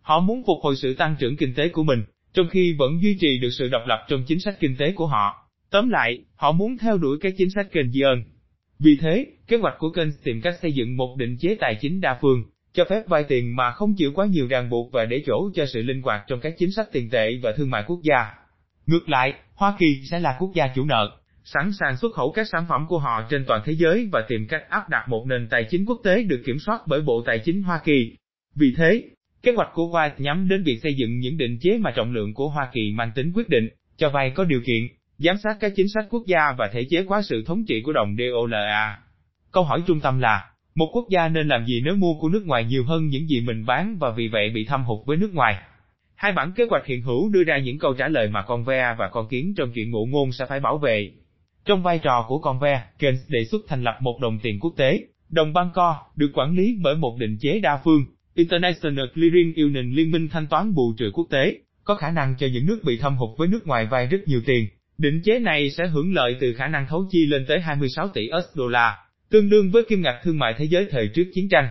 Họ 0.00 0.20
muốn 0.20 0.42
phục 0.46 0.58
hồi 0.62 0.76
sự 0.76 0.94
tăng 0.94 1.16
trưởng 1.18 1.36
kinh 1.36 1.54
tế 1.54 1.68
của 1.68 1.82
mình, 1.82 2.02
trong 2.32 2.48
khi 2.48 2.76
vẫn 2.78 3.02
duy 3.02 3.16
trì 3.20 3.38
được 3.38 3.50
sự 3.50 3.68
độc 3.68 3.82
lập 3.86 4.06
trong 4.08 4.24
chính 4.26 4.40
sách 4.40 4.56
kinh 4.60 4.76
tế 4.76 4.92
của 4.92 5.06
họ. 5.06 5.48
Tóm 5.70 5.90
lại, 5.90 6.18
họ 6.34 6.52
muốn 6.52 6.78
theo 6.78 6.98
đuổi 6.98 7.18
các 7.20 7.34
chính 7.38 7.50
sách 7.50 7.72
kênh 7.72 8.04
ơn. 8.04 8.22
Vì 8.78 8.96
thế, 9.00 9.26
kế 9.48 9.56
hoạch 9.56 9.74
của 9.78 9.90
kênh 9.90 10.08
tìm 10.24 10.40
cách 10.40 10.58
xây 10.62 10.72
dựng 10.72 10.96
một 10.96 11.16
định 11.18 11.36
chế 11.40 11.56
tài 11.60 11.78
chính 11.80 12.00
đa 12.00 12.18
phương, 12.20 12.44
cho 12.72 12.84
phép 12.90 13.02
vay 13.06 13.24
tiền 13.24 13.56
mà 13.56 13.72
không 13.72 13.94
chịu 13.96 14.12
quá 14.14 14.26
nhiều 14.26 14.46
ràng 14.46 14.70
buộc 14.70 14.92
và 14.92 15.04
để 15.04 15.22
chỗ 15.26 15.50
cho 15.54 15.66
sự 15.66 15.82
linh 15.82 16.02
hoạt 16.02 16.24
trong 16.26 16.40
các 16.40 16.54
chính 16.58 16.72
sách 16.72 16.88
tiền 16.92 17.10
tệ 17.10 17.38
và 17.42 17.52
thương 17.52 17.70
mại 17.70 17.84
quốc 17.86 18.00
gia. 18.02 18.34
Ngược 18.86 19.08
lại, 19.08 19.34
Hoa 19.54 19.76
Kỳ 19.78 20.02
sẽ 20.10 20.20
là 20.20 20.36
quốc 20.38 20.50
gia 20.54 20.68
chủ 20.74 20.84
nợ, 20.84 21.19
sẵn 21.44 21.72
sàng 21.72 21.96
xuất 21.96 22.12
khẩu 22.14 22.32
các 22.32 22.48
sản 22.52 22.66
phẩm 22.68 22.86
của 22.88 22.98
họ 22.98 23.22
trên 23.30 23.44
toàn 23.44 23.62
thế 23.64 23.72
giới 23.72 24.08
và 24.12 24.24
tìm 24.28 24.46
cách 24.46 24.62
áp 24.68 24.88
đặt 24.88 25.08
một 25.08 25.24
nền 25.26 25.48
tài 25.50 25.64
chính 25.70 25.84
quốc 25.84 26.00
tế 26.04 26.22
được 26.22 26.42
kiểm 26.46 26.58
soát 26.58 26.80
bởi 26.86 27.00
Bộ 27.00 27.22
Tài 27.26 27.38
chính 27.38 27.62
Hoa 27.62 27.80
Kỳ. 27.84 28.16
Vì 28.54 28.74
thế, 28.76 29.02
kế 29.42 29.52
hoạch 29.52 29.68
của 29.74 29.82
White 29.82 30.10
nhắm 30.18 30.48
đến 30.48 30.62
việc 30.62 30.80
xây 30.82 30.94
dựng 30.94 31.18
những 31.18 31.36
định 31.36 31.58
chế 31.60 31.78
mà 31.78 31.90
trọng 31.90 32.12
lượng 32.12 32.34
của 32.34 32.48
Hoa 32.48 32.68
Kỳ 32.72 32.92
mang 32.92 33.12
tính 33.14 33.32
quyết 33.34 33.48
định, 33.48 33.68
cho 33.96 34.10
vay 34.10 34.30
có 34.30 34.44
điều 34.44 34.60
kiện, 34.66 34.86
giám 35.18 35.36
sát 35.42 35.56
các 35.60 35.72
chính 35.76 35.88
sách 35.94 36.06
quốc 36.10 36.22
gia 36.26 36.52
và 36.58 36.70
thể 36.72 36.84
chế 36.90 37.04
quá 37.08 37.22
sự 37.22 37.44
thống 37.46 37.64
trị 37.68 37.82
của 37.84 37.92
đồng 37.92 38.16
DOLA. 38.18 38.98
Câu 39.52 39.64
hỏi 39.64 39.82
trung 39.86 40.00
tâm 40.00 40.18
là, 40.18 40.50
một 40.74 40.90
quốc 40.92 41.06
gia 41.10 41.28
nên 41.28 41.48
làm 41.48 41.66
gì 41.66 41.82
nếu 41.84 41.96
mua 41.96 42.14
của 42.20 42.28
nước 42.28 42.46
ngoài 42.46 42.64
nhiều 42.64 42.84
hơn 42.84 43.06
những 43.06 43.26
gì 43.26 43.40
mình 43.40 43.66
bán 43.66 43.96
và 43.98 44.10
vì 44.10 44.28
vậy 44.28 44.50
bị 44.54 44.64
thâm 44.64 44.84
hụt 44.84 45.06
với 45.06 45.16
nước 45.16 45.34
ngoài? 45.34 45.56
Hai 46.14 46.32
bản 46.32 46.52
kế 46.52 46.64
hoạch 46.70 46.86
hiện 46.86 47.02
hữu 47.02 47.28
đưa 47.28 47.44
ra 47.44 47.58
những 47.58 47.78
câu 47.78 47.94
trả 47.94 48.08
lời 48.08 48.28
mà 48.28 48.42
con 48.42 48.64
ve 48.64 48.94
và 48.98 49.08
con 49.08 49.28
kiến 49.28 49.54
trong 49.56 49.72
chuyện 49.74 49.90
ngụ 49.90 50.06
ngôn 50.06 50.32
sẽ 50.32 50.46
phải 50.48 50.60
bảo 50.60 50.78
vệ. 50.78 51.10
Trong 51.70 51.82
vai 51.82 51.98
trò 51.98 52.24
của 52.28 52.38
con 52.38 52.60
ve, 52.60 52.82
Keynes 52.98 53.28
đề 53.28 53.44
xuất 53.44 53.60
thành 53.68 53.82
lập 53.82 53.98
một 54.00 54.18
đồng 54.20 54.38
tiền 54.42 54.60
quốc 54.60 54.74
tế, 54.76 55.00
đồng 55.28 55.52
Bangkok, 55.52 56.12
được 56.16 56.30
quản 56.34 56.56
lý 56.56 56.76
bởi 56.82 56.96
một 56.96 57.16
định 57.18 57.36
chế 57.40 57.60
đa 57.60 57.80
phương, 57.84 58.04
International 58.34 59.04
Clearing 59.14 59.54
Union 59.56 59.90
Liên 59.90 60.10
minh 60.10 60.28
thanh 60.28 60.46
toán 60.46 60.74
bù 60.74 60.92
trừ 60.98 61.10
quốc 61.14 61.26
tế, 61.30 61.58
có 61.84 61.94
khả 61.94 62.10
năng 62.10 62.34
cho 62.38 62.46
những 62.52 62.66
nước 62.66 62.80
bị 62.84 62.98
thâm 62.98 63.16
hụt 63.16 63.38
với 63.38 63.48
nước 63.48 63.66
ngoài 63.66 63.86
vay 63.90 64.06
rất 64.06 64.18
nhiều 64.26 64.40
tiền. 64.46 64.68
Định 64.98 65.20
chế 65.24 65.38
này 65.38 65.70
sẽ 65.70 65.86
hưởng 65.86 66.14
lợi 66.14 66.36
từ 66.40 66.54
khả 66.54 66.66
năng 66.66 66.86
thấu 66.88 67.04
chi 67.10 67.26
lên 67.26 67.44
tới 67.48 67.60
26 67.60 68.08
tỷ 68.08 68.28
US 68.28 68.56
đô 68.56 68.68
la, 68.68 68.98
tương 69.30 69.50
đương 69.50 69.70
với 69.70 69.82
kim 69.88 70.02
ngạch 70.02 70.20
thương 70.22 70.38
mại 70.38 70.54
thế 70.58 70.64
giới 70.64 70.86
thời 70.90 71.08
trước 71.14 71.24
chiến 71.34 71.48
tranh. 71.48 71.68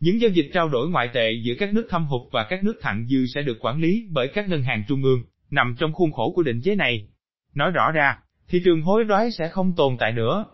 Những 0.00 0.20
giao 0.20 0.30
dịch 0.30 0.50
trao 0.52 0.68
đổi 0.68 0.88
ngoại 0.88 1.08
tệ 1.12 1.32
giữa 1.44 1.54
các 1.58 1.74
nước 1.74 1.86
thâm 1.90 2.06
hụt 2.06 2.32
và 2.32 2.46
các 2.50 2.64
nước 2.64 2.74
thặng 2.80 3.06
dư 3.08 3.26
sẽ 3.34 3.42
được 3.42 3.58
quản 3.60 3.80
lý 3.80 4.06
bởi 4.10 4.28
các 4.34 4.48
ngân 4.48 4.62
hàng 4.62 4.84
trung 4.88 5.02
ương, 5.02 5.22
nằm 5.50 5.76
trong 5.78 5.92
khuôn 5.92 6.12
khổ 6.12 6.32
của 6.36 6.42
định 6.42 6.60
chế 6.64 6.74
này. 6.74 7.06
Nói 7.54 7.70
rõ 7.70 7.90
ra, 7.90 8.16
thị 8.52 8.60
trường 8.64 8.82
hối 8.82 9.04
đoái 9.04 9.30
sẽ 9.30 9.48
không 9.48 9.72
tồn 9.76 9.96
tại 9.98 10.12
nữa. 10.12 10.44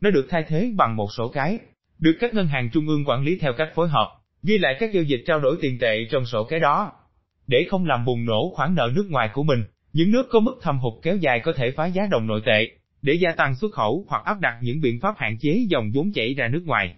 Nó 0.00 0.10
được 0.10 0.26
thay 0.30 0.44
thế 0.48 0.72
bằng 0.76 0.96
một 0.96 1.12
sổ 1.16 1.28
cái, 1.28 1.58
được 1.98 2.16
các 2.20 2.34
ngân 2.34 2.46
hàng 2.46 2.70
trung 2.72 2.88
ương 2.88 3.04
quản 3.04 3.24
lý 3.24 3.38
theo 3.38 3.52
cách 3.52 3.68
phối 3.74 3.88
hợp, 3.88 4.08
ghi 4.42 4.58
lại 4.58 4.76
các 4.80 4.92
giao 4.92 5.02
dịch 5.02 5.22
trao 5.26 5.40
đổi 5.40 5.56
tiền 5.60 5.78
tệ 5.80 6.04
trong 6.10 6.26
sổ 6.26 6.44
cái 6.44 6.60
đó. 6.60 6.92
Để 7.46 7.66
không 7.70 7.86
làm 7.86 8.04
bùng 8.04 8.24
nổ 8.24 8.52
khoản 8.54 8.74
nợ 8.74 8.90
nước 8.94 9.06
ngoài 9.10 9.30
của 9.32 9.42
mình, 9.42 9.64
những 9.92 10.10
nước 10.10 10.26
có 10.30 10.40
mức 10.40 10.58
thâm 10.62 10.78
hụt 10.78 10.92
kéo 11.02 11.16
dài 11.16 11.40
có 11.40 11.52
thể 11.56 11.70
phá 11.70 11.86
giá 11.86 12.06
đồng 12.10 12.26
nội 12.26 12.40
tệ, 12.46 12.68
để 13.02 13.14
gia 13.14 13.32
tăng 13.32 13.54
xuất 13.54 13.72
khẩu 13.72 14.04
hoặc 14.08 14.24
áp 14.24 14.40
đặt 14.40 14.58
những 14.62 14.80
biện 14.80 15.00
pháp 15.00 15.14
hạn 15.18 15.36
chế 15.40 15.66
dòng 15.68 15.90
vốn 15.94 16.12
chảy 16.12 16.34
ra 16.34 16.48
nước 16.48 16.62
ngoài. 16.66 16.94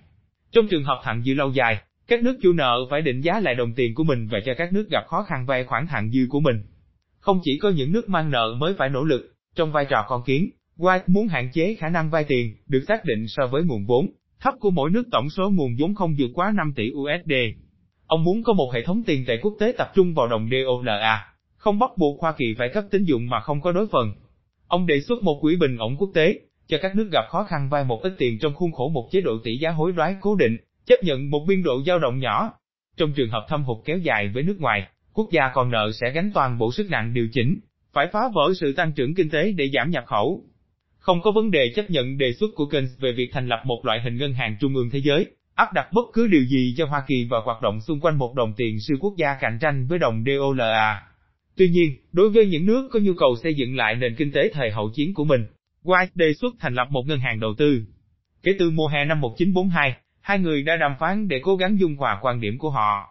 Trong 0.53 0.69
trường 0.69 0.85
hợp 0.85 1.01
thặng 1.05 1.23
dư 1.23 1.35
lâu 1.35 1.51
dài, 1.51 1.79
các 2.09 2.23
nước 2.23 2.39
chủ 2.43 2.53
nợ 2.53 2.87
phải 2.91 3.03
định 3.03 3.21
giá 3.21 3.41
lại 3.41 3.55
đồng 3.55 3.73
tiền 3.75 3.95
của 3.95 4.05
mình 4.05 4.29
và 4.31 4.39
cho 4.47 4.53
các 4.59 4.73
nước 4.73 4.89
gặp 4.91 5.07
khó 5.07 5.23
khăn 5.23 5.47
vay 5.47 5.65
khoản 5.65 5.87
thặng 5.87 6.11
dư 6.11 6.27
của 6.31 6.41
mình. 6.41 6.63
Không 7.19 7.41
chỉ 7.45 7.59
có 7.59 7.71
những 7.71 7.93
nước 7.93 8.09
mang 8.09 8.31
nợ 8.31 8.55
mới 8.59 8.75
phải 8.79 8.89
nỗ 8.89 9.05
lực, 9.05 9.35
trong 9.55 9.73
vai 9.73 9.87
trò 9.91 10.05
con 10.09 10.23
kiến, 10.27 10.51
White 10.77 11.01
muốn 11.07 11.29
hạn 11.29 11.51
chế 11.53 11.75
khả 11.75 11.89
năng 11.89 12.11
vay 12.11 12.25
tiền, 12.25 12.57
được 12.67 12.85
xác 12.89 13.05
định 13.05 13.29
so 13.29 13.47
với 13.47 13.63
nguồn 13.63 13.87
vốn 13.87 14.07
thấp 14.41 14.55
của 14.61 14.71
mỗi 14.71 14.91
nước 14.91 15.03
tổng 15.13 15.31
số 15.31 15.51
nguồn 15.51 15.77
vốn 15.79 15.95
không 15.95 16.15
vượt 16.19 16.31
quá 16.35 16.53
5 16.57 16.73
tỷ 16.77 16.91
USD. 16.91 17.33
Ông 18.07 18.25
muốn 18.25 18.43
có 18.43 18.53
một 18.53 18.73
hệ 18.75 18.83
thống 18.83 19.03
tiền 19.07 19.25
tệ 19.27 19.37
quốc 19.43 19.55
tế 19.61 19.73
tập 19.79 19.93
trung 19.95 20.15
vào 20.15 20.29
đồng 20.29 20.49
DOLA, 20.51 21.33
không 21.57 21.79
bắt 21.79 21.91
buộc 21.97 22.21
Hoa 22.21 22.33
Kỳ 22.33 22.55
phải 22.59 22.69
cấp 22.69 22.85
tín 22.91 23.05
dụng 23.05 23.29
mà 23.29 23.41
không 23.41 23.61
có 23.61 23.73
đối 23.73 23.87
phần. 23.87 24.13
Ông 24.69 24.87
đề 24.87 25.01
xuất 25.01 25.23
một 25.23 25.39
quỹ 25.41 25.57
bình 25.57 25.77
ổn 25.77 25.97
quốc 25.99 26.11
tế, 26.15 26.41
cho 26.67 26.79
các 26.83 26.97
nước 26.97 27.09
gặp 27.13 27.25
khó 27.29 27.45
khăn 27.45 27.69
vay 27.71 27.85
một 27.85 28.03
ít 28.03 28.15
tiền 28.19 28.39
trong 28.39 28.55
khuôn 28.55 28.73
khổ 28.73 28.89
một 28.89 29.09
chế 29.13 29.21
độ 29.21 29.39
tỷ 29.45 29.59
giá 29.59 29.71
hối 29.71 29.93
đoái 29.93 30.17
cố 30.21 30.35
định, 30.35 30.57
chấp 30.87 30.97
nhận 31.03 31.31
một 31.31 31.45
biên 31.49 31.63
độ 31.63 31.83
dao 31.87 31.99
động 31.99 32.19
nhỏ. 32.19 32.53
Trong 32.97 33.13
trường 33.13 33.31
hợp 33.31 33.47
thâm 33.49 33.65
hụt 33.65 33.79
kéo 33.85 33.99
dài 33.99 34.29
với 34.29 34.43
nước 34.43 34.61
ngoài, 34.61 34.87
quốc 35.13 35.29
gia 35.33 35.51
còn 35.55 35.71
nợ 35.71 35.91
sẽ 36.01 36.11
gánh 36.11 36.31
toàn 36.35 36.59
bộ 36.59 36.73
sức 36.73 36.91
nặng 36.91 37.15
điều 37.15 37.29
chỉnh, 37.33 37.61
phải 37.93 38.07
phá 38.13 38.21
vỡ 38.35 38.53
sự 38.61 38.73
tăng 38.73 38.93
trưởng 38.93 39.15
kinh 39.15 39.31
tế 39.31 39.53
để 39.53 39.71
giảm 39.75 39.91
nhập 39.91 40.05
khẩu. 40.07 40.45
Không 40.99 41.23
có 41.23 41.31
vấn 41.31 41.51
đề 41.51 41.73
chấp 41.77 41.91
nhận 41.91 42.19
đề 42.19 42.33
xuất 42.33 42.51
của 42.55 42.67
Keynes 42.67 42.99
về 42.99 43.13
việc 43.13 43.31
thành 43.33 43.49
lập 43.49 43.63
một 43.65 43.81
loại 43.85 44.01
hình 44.01 44.17
ngân 44.17 44.35
hàng 44.35 44.57
trung 44.61 44.75
ương 44.75 44.91
thế 44.91 44.99
giới, 44.99 45.27
áp 45.55 45.73
đặt 45.73 45.93
bất 45.93 46.05
cứ 46.13 46.27
điều 46.27 46.45
gì 46.45 46.75
cho 46.77 46.87
Hoa 46.87 47.03
Kỳ 47.07 47.27
và 47.31 47.39
hoạt 47.45 47.63
động 47.63 47.81
xung 47.81 48.01
quanh 48.01 48.19
một 48.19 48.35
đồng 48.35 48.53
tiền 48.57 48.81
siêu 48.81 48.97
quốc 49.01 49.15
gia 49.17 49.37
cạnh 49.41 49.59
tranh 49.61 49.87
với 49.87 49.99
đồng 49.99 50.25
DOLA. 50.27 51.03
Tuy 51.57 51.69
nhiên, 51.69 51.97
đối 52.13 52.31
với 52.31 52.47
những 52.47 52.67
nước 52.67 52.89
có 52.93 53.01
nhu 53.03 53.13
cầu 53.19 53.37
xây 53.43 53.55
dựng 53.55 53.77
lại 53.77 53.95
nền 53.95 54.15
kinh 54.15 54.33
tế 54.33 54.51
thời 54.53 54.71
hậu 54.71 54.91
chiến 54.95 55.15
của 55.15 55.25
mình, 55.25 55.47
White 55.85 56.07
đề 56.15 56.33
xuất 56.33 56.55
thành 56.61 56.75
lập 56.75 56.89
một 56.91 57.03
ngân 57.07 57.21
hàng 57.21 57.41
đầu 57.41 57.55
tư. 57.59 57.83
Kể 58.43 58.53
từ 58.59 58.71
mùa 58.71 58.87
hè 58.87 59.05
năm 59.05 59.21
1942, 59.21 59.95
hai 60.21 60.39
người 60.39 60.63
đã 60.63 60.77
đàm 60.77 60.93
phán 61.01 61.29
để 61.29 61.41
cố 61.43 61.57
gắng 61.57 61.81
dung 61.81 61.97
hòa 61.97 62.19
quan 62.23 62.41
điểm 62.41 62.59
của 62.59 62.71
họ. 62.71 63.09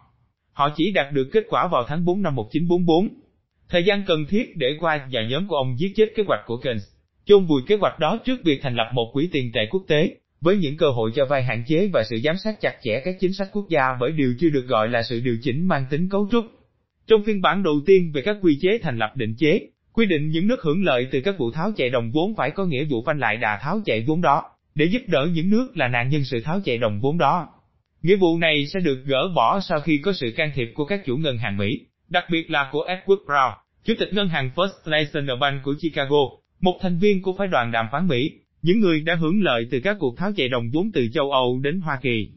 Họ 0.52 0.70
chỉ 0.76 0.92
đạt 0.92 1.12
được 1.12 1.28
kết 1.32 1.44
quả 1.48 1.68
vào 1.68 1.84
tháng 1.88 2.04
4 2.04 2.22
năm 2.22 2.34
1944. 2.34 3.08
Thời 3.70 3.84
gian 3.84 4.04
cần 4.06 4.26
thiết 4.26 4.56
để 4.56 4.66
White 4.80 5.00
và 5.12 5.22
nhóm 5.22 5.48
của 5.48 5.56
ông 5.56 5.78
giết 5.78 5.92
chết 5.96 6.12
kế 6.16 6.22
hoạch 6.26 6.40
của 6.46 6.56
Keynes, 6.56 6.82
chôn 7.24 7.46
vùi 7.46 7.62
kế 7.66 7.76
hoạch 7.76 7.98
đó 7.98 8.18
trước 8.24 8.44
việc 8.44 8.60
thành 8.62 8.74
lập 8.74 8.90
một 8.94 9.10
quỹ 9.12 9.28
tiền 9.32 9.52
tệ 9.52 9.60
quốc 9.70 9.82
tế, 9.88 10.16
với 10.40 10.56
những 10.56 10.76
cơ 10.76 10.90
hội 10.90 11.10
cho 11.14 11.24
vay 11.24 11.42
hạn 11.42 11.64
chế 11.66 11.90
và 11.92 12.02
sự 12.10 12.16
giám 12.24 12.36
sát 12.44 12.60
chặt 12.60 12.74
chẽ 12.82 13.00
các 13.04 13.16
chính 13.20 13.32
sách 13.32 13.48
quốc 13.52 13.66
gia 13.68 13.82
bởi 14.00 14.12
điều 14.12 14.34
chưa 14.38 14.48
được 14.48 14.66
gọi 14.66 14.88
là 14.88 15.02
sự 15.02 15.20
điều 15.20 15.36
chỉnh 15.42 15.68
mang 15.68 15.84
tính 15.90 16.08
cấu 16.08 16.28
trúc. 16.32 16.44
Trong 17.06 17.24
phiên 17.24 17.40
bản 17.40 17.62
đầu 17.62 17.74
tiên 17.86 18.12
về 18.14 18.22
các 18.22 18.36
quy 18.42 18.58
chế 18.60 18.78
thành 18.82 18.98
lập 18.98 19.12
định 19.16 19.34
chế, 19.38 19.60
quy 19.92 20.06
định 20.06 20.28
những 20.28 20.46
nước 20.46 20.62
hưởng 20.62 20.84
lợi 20.84 21.08
từ 21.10 21.20
các 21.20 21.38
vụ 21.38 21.50
tháo 21.50 21.72
chạy 21.76 21.90
đồng 21.90 22.10
vốn 22.10 22.34
phải 22.36 22.50
có 22.50 22.64
nghĩa 22.64 22.84
vụ 22.84 23.02
phanh 23.06 23.18
lại 23.18 23.36
đà 23.36 23.58
tháo 23.62 23.80
chạy 23.84 24.04
vốn 24.06 24.20
đó, 24.20 24.42
để 24.74 24.84
giúp 24.84 25.02
đỡ 25.06 25.28
những 25.32 25.50
nước 25.50 25.76
là 25.76 25.88
nạn 25.88 26.08
nhân 26.08 26.24
sự 26.24 26.40
tháo 26.40 26.60
chạy 26.64 26.78
đồng 26.78 27.00
vốn 27.00 27.18
đó. 27.18 27.48
Nghĩa 28.02 28.16
vụ 28.16 28.38
này 28.38 28.66
sẽ 28.66 28.80
được 28.80 29.02
gỡ 29.04 29.28
bỏ 29.34 29.60
sau 29.60 29.80
khi 29.80 29.98
có 29.98 30.12
sự 30.12 30.32
can 30.36 30.52
thiệp 30.54 30.72
của 30.74 30.84
các 30.84 31.04
chủ 31.04 31.16
ngân 31.16 31.38
hàng 31.38 31.56
Mỹ, 31.56 31.80
đặc 32.10 32.24
biệt 32.30 32.50
là 32.50 32.68
của 32.72 32.86
Edward 32.88 33.26
Brown, 33.26 33.52
chủ 33.84 33.94
tịch 33.98 34.08
ngân 34.12 34.28
hàng 34.28 34.50
First 34.54 34.90
National 34.90 35.38
Bank 35.40 35.62
của 35.62 35.74
Chicago, 35.80 36.18
một 36.60 36.78
thành 36.80 36.98
viên 36.98 37.22
của 37.22 37.32
phái 37.38 37.46
đoàn 37.48 37.72
đàm 37.72 37.86
phán 37.92 38.06
Mỹ, 38.06 38.30
những 38.62 38.80
người 38.80 39.00
đã 39.00 39.14
hưởng 39.14 39.42
lợi 39.42 39.68
từ 39.70 39.80
các 39.80 39.96
cuộc 40.00 40.16
tháo 40.16 40.32
chạy 40.36 40.48
đồng 40.48 40.70
vốn 40.72 40.90
từ 40.94 41.08
châu 41.14 41.32
Âu 41.32 41.60
đến 41.62 41.80
Hoa 41.80 41.98
Kỳ. 42.02 42.28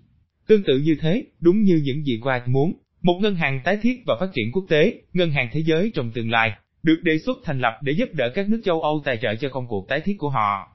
Tương 0.47 0.63
tự 0.63 0.77
như 0.77 0.95
thế, 1.01 1.23
đúng 1.39 1.61
như 1.61 1.81
những 1.83 2.05
gì 2.05 2.19
White 2.19 2.51
muốn, 2.51 2.73
một 3.01 3.19
ngân 3.21 3.35
hàng 3.35 3.61
tái 3.63 3.77
thiết 3.81 4.03
và 4.05 4.15
phát 4.19 4.29
triển 4.33 4.51
quốc 4.51 4.65
tế, 4.69 5.01
ngân 5.13 5.31
hàng 5.31 5.49
thế 5.51 5.63
giới 5.65 5.91
trong 5.95 6.11
tương 6.11 6.31
lai, 6.31 6.51
được 6.83 6.99
đề 7.03 7.17
xuất 7.17 7.37
thành 7.43 7.59
lập 7.59 7.73
để 7.81 7.93
giúp 7.93 8.09
đỡ 8.13 8.31
các 8.35 8.49
nước 8.49 8.61
châu 8.65 8.81
Âu 8.81 9.01
tài 9.05 9.17
trợ 9.21 9.35
cho 9.35 9.49
công 9.49 9.67
cuộc 9.67 9.87
tái 9.89 10.01
thiết 10.01 10.15
của 10.17 10.29
họ. 10.29 10.67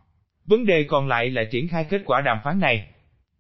Vấn 0.47 0.67
đề 0.67 0.85
còn 0.89 1.09
lại 1.09 1.31
là 1.31 1.45
triển 1.51 1.69
khai 1.69 1.87
kết 1.91 2.03
quả 2.05 2.21
đàm 2.21 2.39
phán 2.45 2.61
này. 2.61 2.87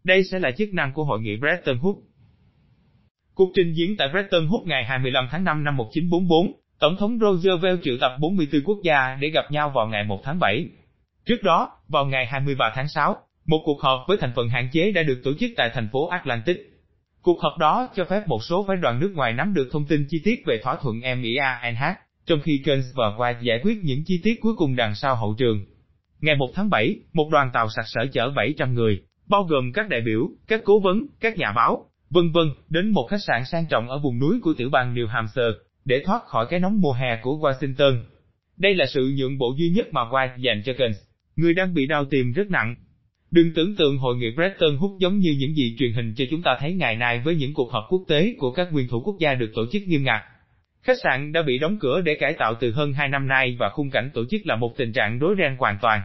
Đây 0.04 0.25
sẽ 0.25 0.38
là 0.38 0.50
chức 0.50 0.75
năng 0.75 0.93
của 0.93 1.04
hội 1.04 1.20
nghị 1.20 1.37
Bretton 1.37 1.78
Woods. 1.78 2.00
Cuộc 3.38 3.50
trình 3.55 3.73
diễn 3.73 3.96
tại 3.96 4.08
Bretton 4.08 4.49
Woods 4.49 4.66
ngày 4.66 4.85
25 4.85 5.28
tháng 5.30 5.45
5 5.45 5.64
năm 5.64 5.76
1944, 5.76 6.52
Tổng 6.80 6.97
thống 6.97 7.18
Roosevelt 7.21 7.80
triệu 7.83 7.97
tập 8.00 8.12
44 8.21 8.61
quốc 8.64 8.78
gia 8.85 9.16
để 9.21 9.28
gặp 9.28 9.50
nhau 9.50 9.71
vào 9.75 9.88
ngày 9.88 10.04
1 10.04 10.21
tháng 10.25 10.38
7. 10.38 10.66
Trước 11.26 11.42
đó, 11.42 11.71
vào 11.88 12.07
ngày 12.07 12.26
23 12.26 12.73
tháng 12.75 12.88
6, 12.88 13.16
một 13.47 13.62
cuộc 13.64 13.83
họp 13.83 14.04
với 14.09 14.16
thành 14.21 14.33
phần 14.37 14.49
hạn 14.49 14.68
chế 14.73 14.92
đã 14.92 15.02
được 15.02 15.21
tổ 15.25 15.30
chức 15.40 15.50
tại 15.57 15.71
thành 15.75 15.88
phố 15.92 16.09
Atlantic. 16.09 16.57
Cuộc 17.23 17.40
họp 17.40 17.59
đó 17.59 17.88
cho 17.95 18.04
phép 18.04 18.28
một 18.28 18.45
số 18.45 18.64
phái 18.68 18.76
đoàn 18.76 19.00
nước 19.00 19.12
ngoài 19.14 19.33
nắm 19.33 19.54
được 19.54 19.68
thông 19.73 19.87
tin 19.87 20.07
chi 20.09 20.21
tiết 20.25 20.42
về 20.47 20.61
thỏa 20.62 20.76
thuận 20.83 21.00
MIANH, 21.00 21.97
trong 22.26 22.40
khi 22.40 22.62
Keynes 22.64 22.87
và 22.95 23.07
White 23.18 23.42
giải 23.42 23.61
quyết 23.62 23.78
những 23.83 24.04
chi 24.07 24.21
tiết 24.25 24.40
cuối 24.40 24.54
cùng 24.57 24.76
đằng 24.76 24.95
sau 24.95 25.16
hậu 25.16 25.35
trường. 25.38 25.64
Ngày 26.21 26.37
1 26.37 26.47
tháng 26.54 26.71
7, 26.71 26.97
một 27.12 27.28
đoàn 27.30 27.50
tàu 27.52 27.68
sặc 27.76 27.85
sỡ 27.88 28.00
chở 28.12 28.30
700 28.37 28.75
người, 28.75 29.02
bao 29.28 29.42
gồm 29.45 29.73
các 29.73 29.88
đại 29.88 30.00
biểu, 30.00 30.28
các 30.49 30.61
cố 30.64 30.80
vấn, 30.80 31.07
các 31.21 31.37
nhà 31.37 31.52
báo, 31.52 31.88
vân 32.10 32.32
vân, 32.32 32.46
đến 32.68 32.90
một 32.90 33.06
khách 33.10 33.22
sạn 33.26 33.44
sang 33.44 33.66
trọng 33.66 33.88
ở 33.88 33.98
vùng 33.98 34.18
núi 34.18 34.40
của 34.42 34.54
tiểu 34.54 34.70
bang 34.70 34.94
New 34.94 35.06
Hampshire, 35.06 35.58
để 35.84 36.02
thoát 36.04 36.22
khỏi 36.26 36.46
cái 36.50 36.60
nóng 36.60 36.80
mùa 36.80 36.92
hè 36.92 37.18
của 37.22 37.38
Washington. 37.38 38.02
Đây 38.56 38.74
là 38.74 38.86
sự 38.86 39.14
nhượng 39.18 39.38
bộ 39.38 39.54
duy 39.58 39.68
nhất 39.68 39.86
mà 39.92 40.00
White 40.00 40.38
dành 40.38 40.62
cho 40.64 40.72
Keynes, 40.78 40.96
người 41.36 41.54
đang 41.54 41.74
bị 41.74 41.86
đau 41.86 42.04
tim 42.04 42.32
rất 42.32 42.50
nặng. 42.50 42.74
Đừng 43.30 43.54
tưởng 43.54 43.76
tượng 43.76 43.98
hội 43.98 44.16
nghị 44.16 44.30
Bretton 44.36 44.76
Woods 44.76 44.98
giống 44.98 45.18
như 45.18 45.36
những 45.38 45.54
gì 45.54 45.76
truyền 45.78 45.92
hình 45.92 46.14
cho 46.16 46.24
chúng 46.30 46.42
ta 46.42 46.56
thấy 46.60 46.74
ngày 46.74 46.96
nay 46.96 47.20
với 47.24 47.36
những 47.36 47.54
cuộc 47.54 47.72
họp 47.72 47.84
quốc 47.88 48.02
tế 48.08 48.34
của 48.38 48.52
các 48.52 48.72
nguyên 48.72 48.88
thủ 48.88 49.02
quốc 49.04 49.16
gia 49.20 49.34
được 49.34 49.50
tổ 49.54 49.62
chức 49.72 49.82
nghiêm 49.86 50.04
ngặt. 50.04 50.22
Khách 50.82 50.98
sạn 51.02 51.32
đã 51.32 51.42
bị 51.42 51.58
đóng 51.58 51.78
cửa 51.80 52.00
để 52.00 52.14
cải 52.14 52.32
tạo 52.32 52.54
từ 52.60 52.72
hơn 52.72 52.92
2 52.92 53.08
năm 53.08 53.28
nay 53.28 53.56
và 53.58 53.68
khung 53.68 53.90
cảnh 53.90 54.10
tổ 54.14 54.24
chức 54.30 54.40
là 54.46 54.56
một 54.56 54.76
tình 54.76 54.92
trạng 54.92 55.18
rối 55.18 55.34
ren 55.38 55.56
hoàn 55.58 55.78
toàn. 55.82 56.00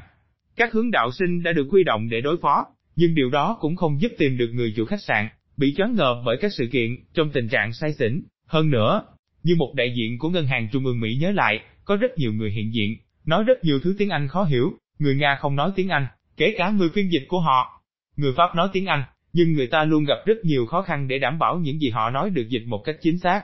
Các 0.56 0.74
hướng 0.74 0.92
đạo 0.92 1.12
sinh 1.12 1.44
đã 1.44 1.52
được 1.52 1.68
huy 1.72 1.84
động 1.84 2.10
để 2.10 2.22
đối 2.22 2.38
phó, 2.38 2.66
nhưng 2.96 3.16
điều 3.16 3.30
đó 3.30 3.58
cũng 3.60 3.76
không 3.76 4.02
giúp 4.02 4.12
tìm 4.18 4.38
được 4.38 4.50
người 4.54 4.74
chủ 4.76 4.86
khách 4.86 5.02
sạn, 5.02 5.28
bị 5.58 5.74
choáng 5.78 5.96
ngợp 5.96 6.22
bởi 6.26 6.38
các 6.42 6.54
sự 6.54 6.68
kiện, 6.72 6.96
trong 7.14 7.30
tình 7.30 7.50
trạng 7.50 7.74
say 7.74 7.94
xỉn. 7.94 8.24
Hơn 8.48 8.70
nữa, 8.70 9.04
như 9.44 9.56
một 9.56 9.74
đại 9.76 9.94
diện 9.98 10.20
của 10.20 10.30
Ngân 10.30 10.48
hàng 10.48 10.68
Trung 10.72 10.86
ương 10.86 11.00
Mỹ 11.00 11.18
nhớ 11.22 11.32
lại, 11.32 11.60
có 11.86 11.96
rất 11.96 12.18
nhiều 12.18 12.34
người 12.34 12.52
hiện 12.52 12.74
diện, 12.74 12.98
nói 13.26 13.44
rất 13.44 13.64
nhiều 13.64 13.80
thứ 13.80 13.96
tiếng 13.98 14.10
Anh 14.10 14.28
khó 14.28 14.44
hiểu, 14.44 14.74
người 15.00 15.16
Nga 15.16 15.38
không 15.42 15.56
nói 15.56 15.72
tiếng 15.76 15.90
Anh, 15.90 16.08
kể 16.38 16.56
cả 16.58 16.70
người 16.70 16.90
phiên 16.94 17.12
dịch 17.12 17.26
của 17.28 17.40
họ. 17.40 17.82
Người 18.16 18.34
Pháp 18.38 18.56
nói 18.56 18.70
tiếng 18.74 18.86
Anh, 18.86 19.04
nhưng 19.34 19.54
người 19.54 19.68
ta 19.68 19.84
luôn 19.84 20.04
gặp 20.04 20.18
rất 20.26 20.38
nhiều 20.44 20.66
khó 20.66 20.82
khăn 20.82 21.08
để 21.08 21.20
đảm 21.20 21.40
bảo 21.40 21.60
những 21.60 21.80
gì 21.80 21.90
họ 21.90 22.10
nói 22.10 22.30
được 22.30 22.50
dịch 22.50 22.64
một 22.68 22.82
cách 22.86 22.96
chính 23.02 23.20
xác. 23.20 23.44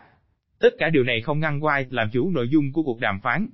Tất 0.60 0.70
cả 0.80 0.90
điều 0.90 1.04
này 1.04 1.22
không 1.22 1.40
ngăn 1.40 1.60
White 1.60 1.86
làm 1.90 2.10
chủ 2.14 2.32
nội 2.32 2.48
dung 2.52 2.74
của 2.74 2.84
cuộc 2.84 3.00
đàm 3.00 3.20
phán. 3.24 3.48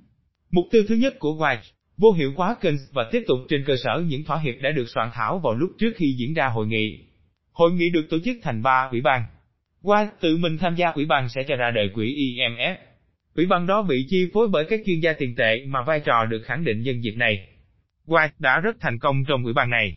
Mục 0.50 0.64
tiêu 0.70 0.82
thứ 0.88 0.94
nhất 0.94 1.14
của 1.18 1.30
White, 1.30 1.72
vô 1.96 2.12
hiệu 2.12 2.32
hóa 2.36 2.56
Keynes 2.60 2.80
và 2.92 3.08
tiếp 3.12 3.22
tục 3.26 3.38
trên 3.48 3.64
cơ 3.66 3.76
sở 3.84 4.02
những 4.06 4.24
thỏa 4.24 4.38
hiệp 4.38 4.54
đã 4.62 4.70
được 4.70 4.88
soạn 4.88 5.10
thảo 5.12 5.38
vào 5.38 5.54
lúc 5.54 5.70
trước 5.78 5.92
khi 5.96 6.14
diễn 6.18 6.34
ra 6.34 6.46
hội 6.46 6.66
nghị. 6.66 6.98
Hội 7.56 7.72
nghị 7.72 7.90
được 7.90 8.06
tổ 8.10 8.18
chức 8.24 8.36
thành 8.42 8.62
ba 8.62 8.88
ủy 8.90 9.00
ban. 9.00 9.22
Qua 9.82 10.10
tự 10.20 10.36
mình 10.36 10.58
tham 10.58 10.74
gia 10.74 10.88
ủy 10.88 11.04
ban 11.06 11.28
sẽ 11.28 11.42
cho 11.48 11.56
ra 11.56 11.70
đời 11.70 11.90
quỹ 11.94 12.14
IMF. 12.14 12.76
Ủy 13.34 13.46
ban 13.46 13.66
đó 13.66 13.82
bị 13.82 14.06
chi 14.08 14.30
phối 14.34 14.48
bởi 14.48 14.64
các 14.68 14.80
chuyên 14.86 15.00
gia 15.00 15.12
tiền 15.12 15.34
tệ 15.36 15.64
mà 15.66 15.82
vai 15.82 16.00
trò 16.00 16.24
được 16.24 16.42
khẳng 16.44 16.64
định 16.64 16.82
nhân 16.82 17.04
dịp 17.04 17.14
này. 17.16 17.48
White 18.06 18.28
đã 18.38 18.60
rất 18.60 18.76
thành 18.80 18.98
công 18.98 19.24
trong 19.24 19.44
ủy 19.44 19.52
ban 19.52 19.70
này. 19.70 19.96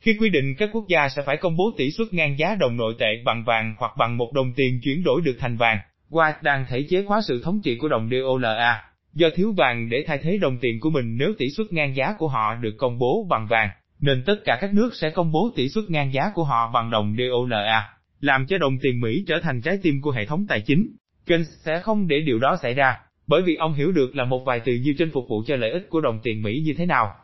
Khi 0.00 0.16
quy 0.20 0.28
định 0.28 0.54
các 0.58 0.70
quốc 0.72 0.84
gia 0.88 1.08
sẽ 1.08 1.22
phải 1.26 1.36
công 1.36 1.56
bố 1.56 1.72
tỷ 1.76 1.90
suất 1.90 2.14
ngang 2.14 2.38
giá 2.38 2.54
đồng 2.54 2.76
nội 2.76 2.94
tệ 2.98 3.22
bằng 3.24 3.44
vàng 3.44 3.74
hoặc 3.78 3.92
bằng 3.98 4.16
một 4.16 4.32
đồng 4.32 4.52
tiền 4.56 4.80
chuyển 4.84 5.02
đổi 5.04 5.20
được 5.24 5.36
thành 5.38 5.56
vàng, 5.56 5.78
White 6.10 6.34
đang 6.42 6.64
thể 6.68 6.86
chế 6.90 7.02
hóa 7.02 7.20
sự 7.28 7.42
thống 7.44 7.60
trị 7.64 7.76
của 7.76 7.88
đồng 7.88 8.10
DOLA, 8.10 8.84
do 9.12 9.28
thiếu 9.36 9.52
vàng 9.52 9.88
để 9.88 10.04
thay 10.06 10.18
thế 10.18 10.38
đồng 10.38 10.58
tiền 10.58 10.80
của 10.80 10.90
mình 10.90 11.16
nếu 11.18 11.32
tỷ 11.38 11.46
suất 11.56 11.72
ngang 11.72 11.96
giá 11.96 12.14
của 12.18 12.28
họ 12.28 12.54
được 12.54 12.74
công 12.78 12.98
bố 12.98 13.26
bằng 13.30 13.46
vàng, 13.46 13.68
nên 14.02 14.22
tất 14.26 14.34
cả 14.44 14.58
các 14.60 14.74
nước 14.74 14.90
sẽ 14.94 15.10
công 15.10 15.32
bố 15.32 15.50
tỷ 15.56 15.68
suất 15.68 15.84
ngang 15.88 16.12
giá 16.12 16.30
của 16.34 16.44
họ 16.44 16.70
bằng 16.74 16.90
đồng 16.90 17.16
DOLA, 17.18 17.88
làm 18.20 18.46
cho 18.46 18.58
đồng 18.58 18.78
tiền 18.82 19.00
Mỹ 19.00 19.24
trở 19.26 19.40
thành 19.42 19.60
trái 19.60 19.78
tim 19.82 20.00
của 20.02 20.10
hệ 20.10 20.26
thống 20.26 20.46
tài 20.48 20.60
chính. 20.60 20.96
Keynes 21.26 21.48
sẽ 21.64 21.80
không 21.80 22.08
để 22.08 22.20
điều 22.20 22.38
đó 22.38 22.56
xảy 22.62 22.74
ra, 22.74 22.96
bởi 23.26 23.42
vì 23.42 23.54
ông 23.54 23.74
hiểu 23.74 23.92
được 23.92 24.16
là 24.16 24.24
một 24.24 24.44
vài 24.46 24.60
từ 24.64 24.72
như 24.74 24.94
trên 24.98 25.10
phục 25.10 25.24
vụ 25.28 25.42
cho 25.46 25.56
lợi 25.56 25.70
ích 25.70 25.86
của 25.90 26.00
đồng 26.00 26.20
tiền 26.22 26.42
Mỹ 26.42 26.62
như 26.66 26.74
thế 26.76 26.86
nào. 26.86 27.14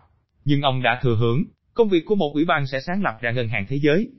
Nhưng 0.45 0.63
ông 0.63 0.83
đã 0.83 0.99
thừa 1.03 1.17
hưởng, 1.17 1.45
công 1.75 1.89
việc 1.89 2.03
của 2.07 2.15
một 2.15 2.31
ủy 2.35 2.45
ban 2.45 2.67
sẽ 2.67 2.81
sáng 2.81 3.03
lập 3.03 3.15
ra 3.21 3.31
ngân 3.31 3.49
hàng 3.49 3.67
thế 3.69 3.79
giới. 3.79 4.11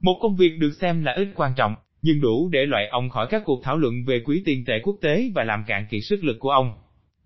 Một 0.00 0.18
công 0.22 0.36
việc 0.36 0.58
được 0.58 0.72
xem 0.80 1.04
là 1.04 1.12
ít 1.12 1.28
quan 1.34 1.52
trọng, 1.56 1.74
nhưng 2.02 2.20
đủ 2.20 2.48
để 2.52 2.66
loại 2.66 2.88
ông 2.88 3.10
khỏi 3.10 3.26
các 3.30 3.42
cuộc 3.44 3.60
thảo 3.64 3.76
luận 3.76 3.94
về 4.06 4.20
quỹ 4.24 4.42
tiền 4.44 4.64
tệ 4.66 4.74
quốc 4.82 4.96
tế 5.02 5.30
và 5.34 5.44
làm 5.44 5.64
cạn 5.66 5.86
kiệt 5.90 6.00
sức 6.04 6.24
lực 6.24 6.36
của 6.40 6.50
ông. 6.50 6.72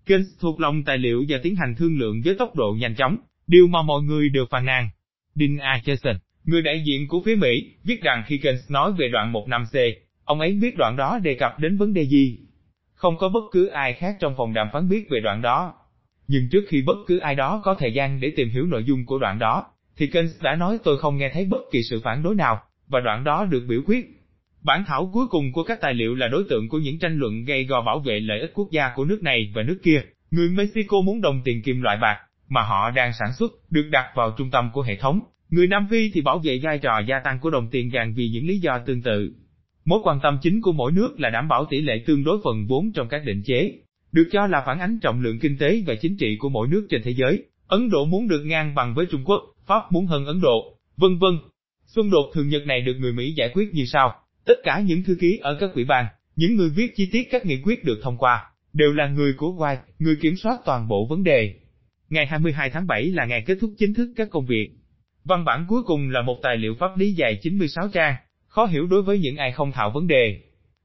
Keynes 0.05 0.27
thuộc 0.39 0.59
lòng 0.59 0.83
tài 0.83 0.97
liệu 0.97 1.25
và 1.29 1.37
tiến 1.43 1.55
hành 1.55 1.75
thương 1.75 1.99
lượng 1.99 2.21
với 2.25 2.35
tốc 2.35 2.55
độ 2.55 2.75
nhanh 2.79 2.95
chóng, 2.95 3.17
điều 3.51 3.67
mà 3.67 3.81
mọi 3.81 4.01
người 4.01 4.29
đều 4.29 4.45
phàn 4.49 4.65
nàn. 4.65 4.89
Dean 5.35 5.57
Acheson, 5.57 6.15
người 6.43 6.61
đại 6.61 6.83
diện 6.85 7.07
của 7.07 7.21
phía 7.25 7.35
Mỹ, 7.35 7.73
viết 7.83 8.01
rằng 8.03 8.23
khi 8.27 8.37
Keynes 8.37 8.71
nói 8.71 8.91
về 8.97 9.07
đoạn 9.07 9.33
15C, 9.33 9.93
ông 10.23 10.39
ấy 10.39 10.53
biết 10.61 10.77
đoạn 10.77 10.95
đó 10.97 11.19
đề 11.23 11.33
cập 11.33 11.59
đến 11.59 11.77
vấn 11.77 11.93
đề 11.93 12.05
gì. 12.05 12.39
Không 12.93 13.17
có 13.17 13.29
bất 13.29 13.43
cứ 13.51 13.67
ai 13.67 13.93
khác 13.93 14.15
trong 14.19 14.33
phòng 14.37 14.53
đàm 14.53 14.67
phán 14.73 14.89
biết 14.89 15.07
về 15.09 15.19
đoạn 15.19 15.41
đó. 15.41 15.73
Nhưng 16.27 16.49
trước 16.51 16.65
khi 16.67 16.81
bất 16.81 16.97
cứ 17.07 17.19
ai 17.19 17.35
đó 17.35 17.61
có 17.63 17.75
thời 17.79 17.93
gian 17.93 18.19
để 18.19 18.31
tìm 18.35 18.49
hiểu 18.49 18.65
nội 18.65 18.83
dung 18.83 19.05
của 19.05 19.19
đoạn 19.19 19.39
đó, 19.39 19.65
thì 19.97 20.07
Keynes 20.07 20.41
đã 20.43 20.55
nói 20.55 20.77
tôi 20.83 20.97
không 20.97 21.17
nghe 21.17 21.29
thấy 21.33 21.45
bất 21.45 21.61
kỳ 21.71 21.83
sự 21.83 22.01
phản 22.03 22.23
đối 22.23 22.35
nào, 22.35 22.61
và 22.87 22.99
đoạn 22.99 23.23
đó 23.23 23.45
được 23.45 23.65
biểu 23.67 23.81
quyết. 23.85 24.05
Bản 24.61 24.83
thảo 24.87 25.09
cuối 25.13 25.27
cùng 25.27 25.51
của 25.51 25.63
các 25.63 25.81
tài 25.81 25.93
liệu 25.93 26.15
là 26.15 26.27
đối 26.27 26.43
tượng 26.49 26.69
của 26.69 26.77
những 26.77 26.99
tranh 26.99 27.17
luận 27.17 27.45
gây 27.45 27.63
gò 27.63 27.81
bảo 27.81 27.99
vệ 27.99 28.19
lợi 28.19 28.39
ích 28.39 28.51
quốc 28.53 28.67
gia 28.71 28.91
của 28.95 29.05
nước 29.05 29.23
này 29.23 29.51
và 29.55 29.63
nước 29.63 29.79
kia. 29.83 30.01
Người 30.31 30.49
Mexico 30.49 31.01
muốn 31.01 31.21
đồng 31.21 31.41
tiền 31.45 31.61
kim 31.61 31.81
loại 31.81 31.97
bạc, 32.01 32.17
mà 32.51 32.61
họ 32.61 32.91
đang 32.91 33.13
sản 33.19 33.33
xuất, 33.33 33.51
được 33.69 33.89
đặt 33.91 34.05
vào 34.15 34.35
trung 34.37 34.51
tâm 34.51 34.69
của 34.73 34.81
hệ 34.81 34.95
thống. 34.95 35.19
Người 35.49 35.67
Nam 35.67 35.87
Phi 35.91 36.11
thì 36.13 36.21
bảo 36.21 36.39
vệ 36.39 36.59
vai 36.63 36.77
trò 36.77 36.99
gia 37.07 37.19
tăng 37.19 37.39
của 37.39 37.49
đồng 37.49 37.67
tiền 37.71 37.89
vàng 37.93 38.13
vì 38.13 38.29
những 38.29 38.47
lý 38.47 38.59
do 38.59 38.79
tương 38.85 39.01
tự. 39.01 39.33
Mối 39.85 39.99
quan 40.03 40.19
tâm 40.23 40.37
chính 40.41 40.61
của 40.61 40.71
mỗi 40.71 40.91
nước 40.91 41.19
là 41.19 41.29
đảm 41.29 41.47
bảo 41.47 41.65
tỷ 41.65 41.81
lệ 41.81 42.03
tương 42.05 42.23
đối 42.23 42.37
phần 42.43 42.67
vốn 42.67 42.91
trong 42.93 43.07
các 43.07 43.21
định 43.25 43.43
chế, 43.45 43.71
được 44.11 44.29
cho 44.31 44.47
là 44.47 44.63
phản 44.65 44.79
ánh 44.79 44.99
trọng 44.99 45.21
lượng 45.21 45.39
kinh 45.39 45.57
tế 45.57 45.83
và 45.87 45.95
chính 46.01 46.17
trị 46.17 46.37
của 46.39 46.49
mỗi 46.49 46.67
nước 46.67 46.87
trên 46.89 47.01
thế 47.03 47.13
giới. 47.13 47.43
Ấn 47.67 47.89
Độ 47.89 48.05
muốn 48.05 48.27
được 48.27 48.43
ngang 48.45 48.75
bằng 48.75 48.93
với 48.93 49.05
Trung 49.05 49.23
Quốc, 49.25 49.41
Pháp 49.65 49.91
muốn 49.91 50.05
hơn 50.05 50.25
Ấn 50.25 50.41
Độ, 50.41 50.77
vân 50.97 51.17
vân. 51.17 51.31
Xung 51.85 52.11
đột 52.11 52.31
thường 52.33 52.49
nhật 52.49 52.65
này 52.65 52.81
được 52.81 52.95
người 52.99 53.13
Mỹ 53.13 53.31
giải 53.31 53.49
quyết 53.53 53.73
như 53.73 53.85
sau. 53.85 54.15
Tất 54.45 54.57
cả 54.63 54.79
những 54.79 55.03
thư 55.03 55.15
ký 55.19 55.39
ở 55.41 55.57
các 55.59 55.73
ủy 55.73 55.85
ban, 55.85 56.05
những 56.35 56.55
người 56.55 56.69
viết 56.69 56.95
chi 56.95 57.09
tiết 57.11 57.27
các 57.31 57.45
nghị 57.45 57.61
quyết 57.63 57.83
được 57.83 57.99
thông 58.03 58.17
qua, 58.17 58.45
đều 58.73 58.93
là 58.93 59.07
người 59.07 59.33
của 59.37 59.47
White, 59.47 59.77
người 59.99 60.15
kiểm 60.21 60.35
soát 60.35 60.59
toàn 60.65 60.87
bộ 60.87 61.07
vấn 61.09 61.23
đề. 61.23 61.55
Ngày 62.11 62.25
22 62.25 62.69
tháng 62.69 62.87
7 62.87 63.05
là 63.05 63.25
ngày 63.25 63.43
kết 63.45 63.57
thúc 63.61 63.71
chính 63.77 63.93
thức 63.93 64.13
các 64.15 64.27
công 64.31 64.45
việc. 64.45 64.69
Văn 65.23 65.45
bản 65.45 65.65
cuối 65.67 65.83
cùng 65.83 66.09
là 66.09 66.21
một 66.21 66.39
tài 66.43 66.57
liệu 66.57 66.75
pháp 66.79 66.97
lý 66.97 67.11
dài 67.11 67.39
96 67.41 67.87
trang, 67.93 68.15
khó 68.47 68.65
hiểu 68.65 68.87
đối 68.87 69.01
với 69.01 69.19
những 69.19 69.37
ai 69.37 69.51
không 69.51 69.71
thạo 69.71 69.91
vấn 69.91 70.07
đề. 70.07 70.41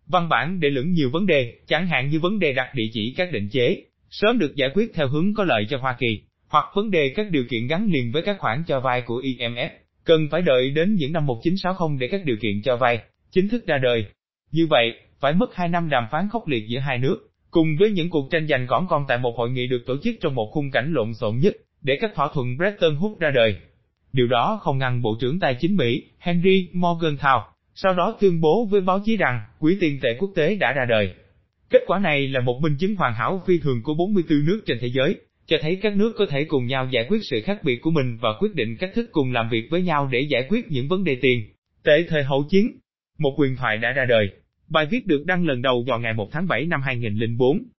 Văn 0.07 0.29
bản 0.29 0.61
để 0.61 0.71
lửng 0.71 0.93
nhiều 0.93 1.11
vấn 1.11 1.27
đề, 1.27 1.55
chẳng 1.67 1.87
hạn 1.87 2.09
như 2.09 2.21
vấn 2.21 2.39
đề 2.39 2.53
đặt 2.53 2.75
địa 2.75 2.89
chỉ 2.93 3.15
các 3.17 3.33
định 3.33 3.49
chế, 3.49 3.83
sớm 4.11 4.39
được 4.39 4.57
giải 4.57 4.71
quyết 4.75 4.95
theo 4.95 5.09
hướng 5.09 5.35
có 5.35 5.45
lợi 5.45 5.67
cho 5.71 5.79
Hoa 5.79 5.97
Kỳ, 5.99 6.21
hoặc 6.49 6.65
vấn 6.75 6.91
đề 6.91 7.13
các 7.17 7.31
điều 7.31 7.45
kiện 7.51 7.67
gắn 7.67 7.89
liền 7.91 8.13
với 8.13 8.23
các 8.23 8.37
khoản 8.39 8.63
cho 8.67 8.81
vay 8.81 9.03
của 9.03 9.21
IMF, 9.21 9.69
cần 10.05 10.29
phải 10.31 10.43
đợi 10.43 10.71
đến 10.71 10.95
những 10.95 11.13
năm 11.13 11.27
1960 11.27 11.97
để 12.01 12.09
các 12.09 12.25
điều 12.25 12.37
kiện 12.37 12.63
cho 12.63 12.77
vay 12.77 13.01
chính 13.31 13.49
thức 13.49 13.67
ra 13.67 13.79
đời. 13.79 14.07
Như 14.53 14.67
vậy, 14.67 14.95
phải 15.21 15.33
mất 15.33 15.55
2 15.55 15.69
năm 15.69 15.89
đàm 15.89 16.05
phán 16.11 16.29
khốc 16.33 16.49
liệt 16.49 16.65
giữa 16.69 16.79
hai 16.79 16.99
nước, 16.99 17.19
cùng 17.57 17.77
với 17.77 17.91
những 17.91 18.11
cuộc 18.11 18.31
tranh 18.31 18.47
giành 18.49 18.67
gõn 18.67 18.87
con 18.89 19.05
tại 19.09 19.19
một 19.19 19.37
hội 19.37 19.51
nghị 19.51 19.67
được 19.67 19.83
tổ 19.87 19.95
chức 20.03 20.15
trong 20.21 20.35
một 20.35 20.51
khung 20.53 20.71
cảnh 20.71 20.93
lộn 20.93 21.15
xộn 21.15 21.39
nhất, 21.39 21.57
để 21.83 21.99
các 22.01 22.11
thỏa 22.15 22.29
thuận 22.35 22.57
Bretton 22.57 22.99
Woods 22.99 23.19
ra 23.19 23.31
đời. 23.31 23.57
Điều 24.13 24.27
đó 24.27 24.61
không 24.63 24.79
ngăn 24.79 25.03
Bộ 25.03 25.17
trưởng 25.21 25.41
Tài 25.41 25.57
chính 25.61 25.77
Mỹ, 25.77 26.03
Henry 26.19 26.69
Morgenthau, 26.73 27.49
sau 27.75 27.95
đó 27.95 28.17
tuyên 28.21 28.41
bố 28.41 28.67
với 28.71 28.81
báo 28.81 29.01
chí 29.05 29.17
rằng, 29.17 29.41
Quỹ 29.59 29.77
tiền 29.81 29.99
tệ 30.03 30.17
quốc 30.19 30.31
tế 30.35 30.55
đã 30.55 30.73
ra 30.73 30.85
đời. 30.89 31.15
Kết 31.71 31.79
quả 31.87 31.99
này 31.99 32.29
là 32.29 32.41
một 32.41 32.61
minh 32.63 32.77
chứng 32.79 32.97
hoàn 32.97 33.15
hảo 33.15 33.43
phi 33.47 33.59
thường 33.59 33.83
của 33.83 33.95
44 33.95 34.45
nước 34.47 34.63
trên 34.67 34.79
thế 34.81 34.89
giới, 34.89 35.17
cho 35.47 35.57
thấy 35.61 35.79
các 35.83 35.97
nước 35.97 36.13
có 36.19 36.27
thể 36.27 36.45
cùng 36.45 36.67
nhau 36.67 36.89
giải 36.91 37.07
quyết 37.09 37.19
sự 37.23 37.41
khác 37.45 37.59
biệt 37.65 37.79
của 37.83 37.91
mình 37.91 38.19
và 38.21 38.29
quyết 38.41 38.55
định 38.55 38.77
cách 38.77 38.91
thức 38.95 39.09
cùng 39.13 39.33
làm 39.33 39.49
việc 39.49 39.69
với 39.71 39.83
nhau 39.83 40.09
để 40.13 40.21
giải 40.21 40.47
quyết 40.49 40.71
những 40.71 40.89
vấn 40.89 41.05
đề 41.05 41.17
tiền. 41.23 41.45
Tệ 41.85 42.05
thời 42.09 42.25
hậu 42.25 42.45
chiến, 42.51 42.79
một 43.19 43.35
quyền 43.37 43.57
thoại 43.57 43.79
đã 43.79 43.93
ra 43.93 44.05
đời. 44.09 44.31
Bài 44.69 44.87
viết 44.87 45.07
được 45.07 45.27
đăng 45.27 45.47
lần 45.47 45.63
đầu 45.63 45.85
vào 45.87 46.01
ngày 46.01 46.15
1 46.15 46.29
tháng 46.33 46.47
7 46.49 46.67
năm 46.67 46.83
2004. 46.83 47.63